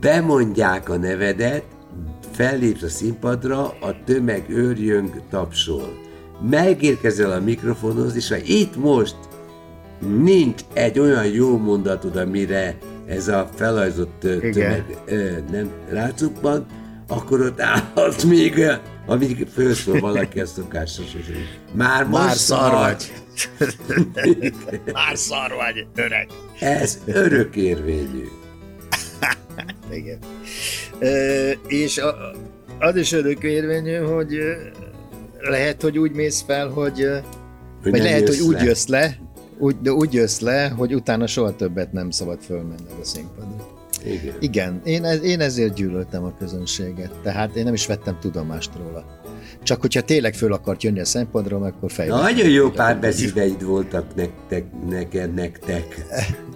bemondják 0.00 0.88
a 0.88 0.96
nevedet, 0.96 1.64
fellépsz 2.32 2.82
a 2.82 2.88
színpadra, 2.88 3.62
a 3.62 3.96
tömeg 4.04 4.44
őrjöng, 4.48 5.22
tapsol. 5.30 6.01
Megérkezel 6.50 7.30
a 7.30 7.40
mikrofonhoz, 7.40 8.16
és 8.16 8.28
ha 8.28 8.36
itt 8.36 8.76
most 8.76 9.16
nincs 9.98 10.60
egy 10.72 10.98
olyan 10.98 11.26
jó 11.26 11.58
mondatod, 11.58 12.16
amire 12.16 12.78
ez 13.06 13.28
a 13.28 13.48
felajzott 13.54 14.26
tömeg 14.40 14.84
nem 15.50 15.70
rácuppan, 15.88 16.66
akkor 17.08 17.40
ott 17.40 17.60
állhat 17.60 18.24
még, 18.24 18.64
amíg 19.06 19.46
felszól 19.54 20.00
valaki 20.00 20.40
a 20.40 20.46
szokásos, 20.46 21.16
már 21.72 22.06
most 22.06 22.24
Már 22.24 22.36
szar 22.36 22.70
vagy. 22.70 23.12
Már 24.92 25.16
szar 25.16 25.50
vagy, 25.50 25.86
öreg. 25.94 26.26
Ez 26.58 26.98
örökérvényű. 27.04 28.28
Igen. 29.90 30.18
E, 30.98 31.50
és 31.66 31.98
a, 31.98 32.14
az 32.78 32.96
is 32.96 33.12
örökérvényű, 33.12 33.96
hogy 33.96 34.38
lehet, 35.50 35.82
hogy 35.82 35.98
úgy 35.98 36.12
mész 36.12 36.42
fel, 36.46 36.68
hogy, 36.68 37.08
hogy 37.82 37.90
vagy 37.90 38.02
lehet, 38.02 38.28
hogy 38.28 38.40
úgy 38.40 38.54
le. 38.54 38.64
jössz 38.64 38.86
le, 38.86 39.18
úgy, 39.58 39.76
de 39.80 39.92
úgy 39.92 40.12
jössz 40.12 40.40
le, 40.40 40.68
hogy 40.68 40.94
utána 40.94 41.26
soha 41.26 41.56
többet 41.56 41.92
nem 41.92 42.10
szabad 42.10 42.40
fölmenned 42.40 42.96
a 43.00 43.04
színpadra. 43.04 43.80
Igen. 44.04 44.34
Igen, 44.40 44.80
én, 44.84 45.04
én 45.04 45.40
ezért 45.40 45.74
gyűlöltem 45.74 46.24
a 46.24 46.34
közönséget, 46.38 47.12
tehát 47.22 47.56
én 47.56 47.64
nem 47.64 47.74
is 47.74 47.86
vettem 47.86 48.18
tudomást 48.20 48.70
róla. 48.76 49.20
Csak 49.62 49.80
hogyha 49.80 50.00
tényleg 50.00 50.34
föl 50.34 50.52
akart 50.52 50.82
jönni 50.82 51.00
a 51.00 51.04
szempontról, 51.04 51.62
akkor 51.62 51.90
fejlődni. 51.90 52.22
Nagyon 52.22 52.48
jó 52.48 52.70
párbeszédeid 52.70 53.64
voltak 53.64 54.14
nektek, 54.14 54.64
neked, 54.88 55.34
nektek. 55.34 56.04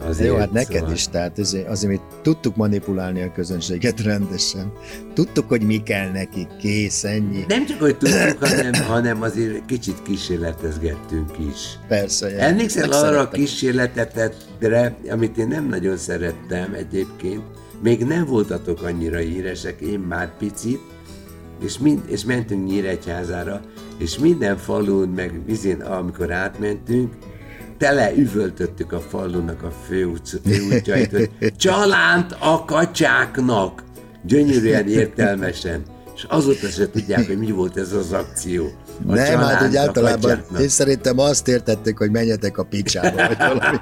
Azért, 0.00 0.28
Jó, 0.28 0.36
hát 0.36 0.52
neked 0.52 0.78
szóval... 0.78 0.92
is, 0.92 1.08
tehát 1.08 1.38
azért, 1.38 1.68
azért 1.68 1.92
mi 1.92 2.00
tudtuk 2.22 2.56
manipulálni 2.56 3.22
a 3.22 3.32
közönséget 3.32 4.00
rendesen. 4.10 4.72
Tudtuk, 5.14 5.48
hogy 5.48 5.62
mi 5.62 5.82
kell 5.82 6.10
neki, 6.10 6.46
kész, 6.60 7.04
ennyi. 7.04 7.44
Nem 7.48 7.66
csak, 7.66 7.80
hogy 7.80 7.96
tudtuk, 7.96 8.44
hanem, 8.48 8.72
hanem 8.72 9.22
azért 9.22 9.64
kicsit 9.66 10.02
kísérletezgettünk 10.02 11.30
is. 11.38 11.78
Persze. 11.88 12.38
Emlékszel 12.38 12.92
arra 12.92 13.20
a 13.20 13.28
kísérletetre, 13.28 14.96
amit 15.10 15.38
én 15.38 15.48
nem 15.48 15.68
nagyon 15.68 15.96
szerettem 15.96 16.74
egyébként, 16.74 17.42
még 17.82 18.04
nem 18.04 18.24
voltatok 18.24 18.82
annyira 18.82 19.18
híresek, 19.18 19.80
én 19.80 19.98
már 19.98 20.36
picit, 20.36 20.80
és, 21.62 21.78
mind, 21.78 22.02
és 22.06 22.24
mentünk 22.24 22.66
Nyíregyházára, 22.66 23.60
és 23.98 24.18
minden 24.18 24.56
falun, 24.56 25.08
meg 25.08 25.44
vizén, 25.46 25.80
amikor 25.80 26.32
átmentünk, 26.32 27.12
tele 27.78 28.12
üvöltöttük 28.16 28.92
a 28.92 29.00
falunak 29.00 29.62
a 29.62 29.72
főútjait, 29.86 31.10
hogy 31.10 31.56
csalánt 31.56 32.36
a 32.38 32.64
kacsáknak! 32.64 33.82
Gyönyörűen, 34.22 34.88
értelmesen. 34.88 35.82
És 36.14 36.26
azóta 36.28 36.68
se 36.68 36.90
tudják, 36.90 37.26
hogy 37.26 37.38
mi 37.38 37.50
volt 37.50 37.76
ez 37.76 37.92
az 37.92 38.12
akció. 38.12 38.70
A 39.06 39.14
nem, 39.14 39.38
hát 39.38 39.60
hogy 39.60 39.76
általában 39.76 40.44
én 40.60 40.68
szerintem 40.68 41.18
azt 41.18 41.48
értették, 41.48 41.98
hogy 41.98 42.10
menjetek 42.10 42.58
a 42.58 42.62
picsába, 42.62 43.26
vagy 43.26 43.36
valami. 43.38 43.76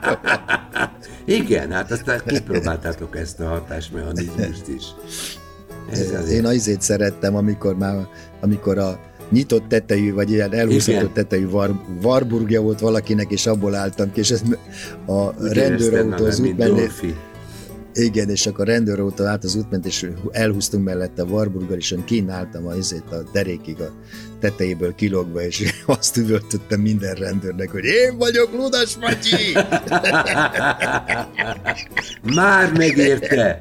Igen, 1.24 1.72
hát 1.72 1.90
aztán 1.90 2.20
kipróbáltátok 2.26 3.16
ezt 3.16 3.40
a 3.40 3.46
hatásmechanizmust 3.46 4.68
is. 4.68 4.84
Ez 5.90 6.00
azért. 6.00 6.28
Én 6.30 6.46
azért 6.46 6.82
szerettem, 6.82 7.36
amikor 7.36 7.76
már, 7.76 8.08
amikor 8.40 8.78
a 8.78 9.00
nyitott 9.30 9.68
tetejű, 9.68 10.12
vagy 10.12 10.30
ilyen 10.30 10.52
elhúzható 10.52 11.06
tetejű 11.06 11.48
var, 11.48 11.80
Warburgja 12.02 12.60
volt 12.60 12.80
valakinek, 12.80 13.30
és 13.30 13.46
abból 13.46 13.74
álltam 13.74 14.12
ki, 14.12 14.20
és 14.20 14.30
ez 14.30 14.42
a 15.06 15.48
rendőrautó 15.52 16.24
az 16.24 16.40
útmenné, 16.40 16.88
igen, 17.98 18.30
és 18.30 18.46
akkor 18.46 18.68
a 18.68 18.72
rendőrautó 18.72 19.24
állt 19.24 19.44
az 19.44 19.54
útment, 19.54 19.86
és 19.86 20.06
elhúztunk 20.30 20.84
mellette 20.84 21.22
a 21.22 21.24
Warburggal, 21.24 21.76
és 21.76 21.90
én 21.90 22.04
kínáltam 22.04 22.66
a, 22.66 22.70
azért 22.70 23.12
a 23.12 23.22
derékig 23.32 23.80
a 23.80 23.92
tetejéből 24.40 24.94
kilogva, 24.94 25.42
és 25.42 25.72
azt 25.86 26.16
üvöltöttem 26.16 26.80
minden 26.80 27.14
rendőrnek, 27.14 27.70
hogy 27.70 27.84
én 27.84 28.16
vagyok 28.16 28.52
Ludas 28.52 28.96
Matyi! 28.96 29.52
Már 32.34 32.72
megérte! 32.72 33.60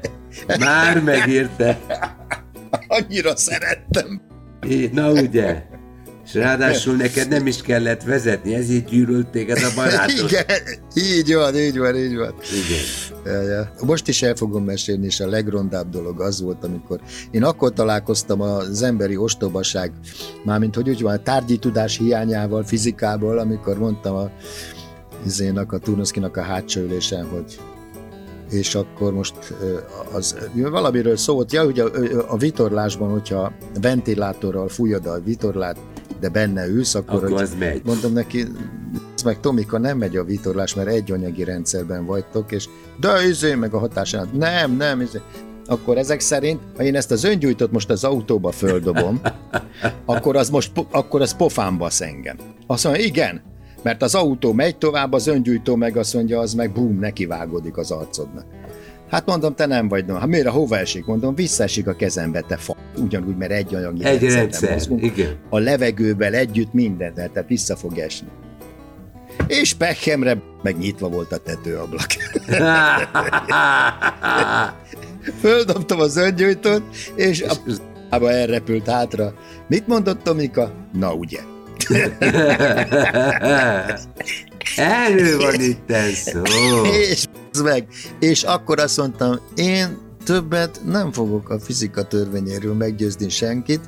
Már 0.58 1.02
megérte! 1.02 1.80
Annyira 2.88 3.36
szerettem. 3.36 4.20
Na 4.92 5.12
ugye? 5.12 5.62
És 6.26 6.34
ráadásul 6.34 6.96
neked 6.96 7.28
nem 7.28 7.46
is 7.46 7.60
kellett 7.60 8.02
vezetni, 8.02 8.54
ezért 8.54 8.88
gyűlölt 8.88 9.26
téged 9.26 9.58
a 9.62 9.74
barátod. 9.74 10.30
Igen, 10.30 10.44
így 10.94 11.34
van, 11.34 11.56
így 11.56 11.78
van, 11.78 11.96
így 11.96 12.16
van. 12.16 12.34
Igen. 12.52 12.84
Ja, 13.24 13.42
ja. 13.42 13.72
Most 13.80 14.08
is 14.08 14.22
el 14.22 14.34
fogom 14.34 14.64
mesélni, 14.64 15.06
és 15.06 15.20
a 15.20 15.28
legrondább 15.28 15.90
dolog 15.90 16.20
az 16.20 16.40
volt, 16.40 16.64
amikor 16.64 17.00
én 17.30 17.42
akkor 17.42 17.72
találkoztam 17.72 18.40
az 18.40 18.82
emberi 18.82 19.16
ostobaság, 19.16 19.92
mármint 20.44 20.74
hogy 20.74 20.88
úgy 20.88 21.02
van, 21.02 21.14
a 21.14 21.22
tárgyi 21.22 21.56
tudás 21.56 21.96
hiányával, 21.96 22.64
fizikából, 22.64 23.38
amikor 23.38 23.78
mondtam 23.78 24.14
a 24.14 24.30
izének, 25.26 25.72
a 25.72 25.78
Turnoszkinak 25.78 26.36
a 26.36 26.42
hátsó 26.42 26.80
ülésen, 26.80 27.26
hogy 27.26 27.58
és 28.50 28.74
akkor 28.74 29.12
most 29.12 29.34
az, 30.12 30.36
valamiről 30.54 31.16
szólt, 31.16 31.52
ja, 31.52 31.64
ugye 31.64 31.84
a 32.28 32.36
vitorlásban, 32.36 33.10
hogyha 33.10 33.52
ventilátorral 33.80 34.68
fújod 34.68 35.06
a 35.06 35.20
vitorlát, 35.24 35.76
de 36.20 36.28
benne 36.28 36.66
ülsz, 36.66 36.94
akkor, 36.94 37.24
Akkor 37.24 37.40
az 37.42 37.54
megy. 37.58 37.82
mondom 37.84 38.12
neki, 38.12 38.46
"Ez 39.16 39.22
meg 39.22 39.40
Tomika, 39.40 39.78
nem 39.78 39.98
megy 39.98 40.16
a 40.16 40.24
vitorlás, 40.24 40.74
mert 40.74 40.88
egy 40.88 41.12
anyagi 41.12 41.44
rendszerben 41.44 42.06
vagytok, 42.06 42.52
és 42.52 42.68
de 43.00 43.26
izé, 43.28 43.54
meg 43.54 43.74
a 43.74 43.78
hatásán, 43.78 44.28
nem, 44.32 44.76
nem, 44.76 45.00
izé. 45.00 45.20
Akkor 45.66 45.96
ezek 45.98 46.20
szerint, 46.20 46.60
ha 46.76 46.82
én 46.82 46.94
ezt 46.94 47.10
az 47.10 47.24
öngyújtót 47.24 47.72
most 47.72 47.90
az 47.90 48.04
autóba 48.04 48.50
földobom, 48.50 49.20
akkor 50.04 50.36
az 50.36 50.48
most, 50.50 50.72
akkor 50.90 51.20
az 51.20 51.36
pofán 51.36 51.78
basz 51.78 52.00
engem. 52.00 52.36
Azt 52.66 52.84
mondja, 52.84 53.04
igen, 53.04 53.42
mert 53.86 54.02
az 54.02 54.14
autó 54.14 54.52
megy 54.52 54.76
tovább, 54.76 55.12
az 55.12 55.26
öngyújtó 55.26 55.76
meg 55.76 55.96
azt 55.96 56.14
mondja, 56.14 56.40
az 56.40 56.54
meg 56.54 56.72
bum, 56.72 56.98
nekivágódik 56.98 57.76
az 57.76 57.90
arcodnak. 57.90 58.44
Hát 59.10 59.26
mondom, 59.26 59.54
te 59.54 59.66
nem 59.66 59.88
vagy, 59.88 60.04
no. 60.04 60.14
hát 60.14 60.28
miért 60.28 60.48
hova 60.48 60.78
esik? 60.78 61.04
Mondom, 61.04 61.34
visszaesik 61.34 61.86
a 61.86 61.92
kezembe, 61.92 62.40
te 62.40 62.56
fa. 62.56 62.76
Ugyanúgy, 62.96 63.36
mert 63.36 63.52
egy 63.52 63.74
anyagi 63.74 64.04
Egy 64.04 64.22
rendszer, 64.22 64.72
mozgunk. 64.72 65.02
igen. 65.02 65.36
A 65.50 65.58
levegővel 65.58 66.34
együtt 66.34 66.72
minden, 66.72 67.14
tehát 67.14 67.44
vissza 67.48 67.76
fog 67.76 67.98
esni. 67.98 68.28
És 69.46 69.74
Pechemre 69.74 70.42
meg 70.62 70.78
nyitva 70.78 71.08
volt 71.08 71.32
a 71.32 71.38
tetőablak. 71.38 72.06
Földobtam 75.40 76.00
az 76.00 76.16
öngyújtót, 76.16 76.82
és 77.14 77.42
a 77.42 77.54
p***ába 77.64 78.30
elrepült 78.30 78.88
hátra. 78.88 79.34
Mit 79.68 79.86
mondott 79.86 80.22
Tomika? 80.22 80.72
Na 80.92 81.14
ugye. 81.14 81.54
Erről 84.76 85.38
van 85.38 85.60
itt 85.60 85.92
szó. 86.14 86.42
És 86.84 87.24
meg. 87.62 87.86
És 88.20 88.42
akkor 88.42 88.80
azt 88.80 88.96
mondtam, 88.96 89.38
én 89.54 89.98
többet 90.24 90.80
nem 90.84 91.12
fogok 91.12 91.48
a 91.48 91.60
fizika 91.60 92.02
törvényéről 92.02 92.74
meggyőzni 92.74 93.28
senkit, 93.28 93.80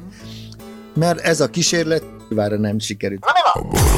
mert 0.95 1.21
ez 1.21 1.41
a 1.41 1.49
kísérlet 1.49 2.05
vára 2.29 2.57
nem 2.57 2.79
sikerült. 2.79 3.25
A 3.53 3.63
boros 3.63 3.81
meg 3.81 3.98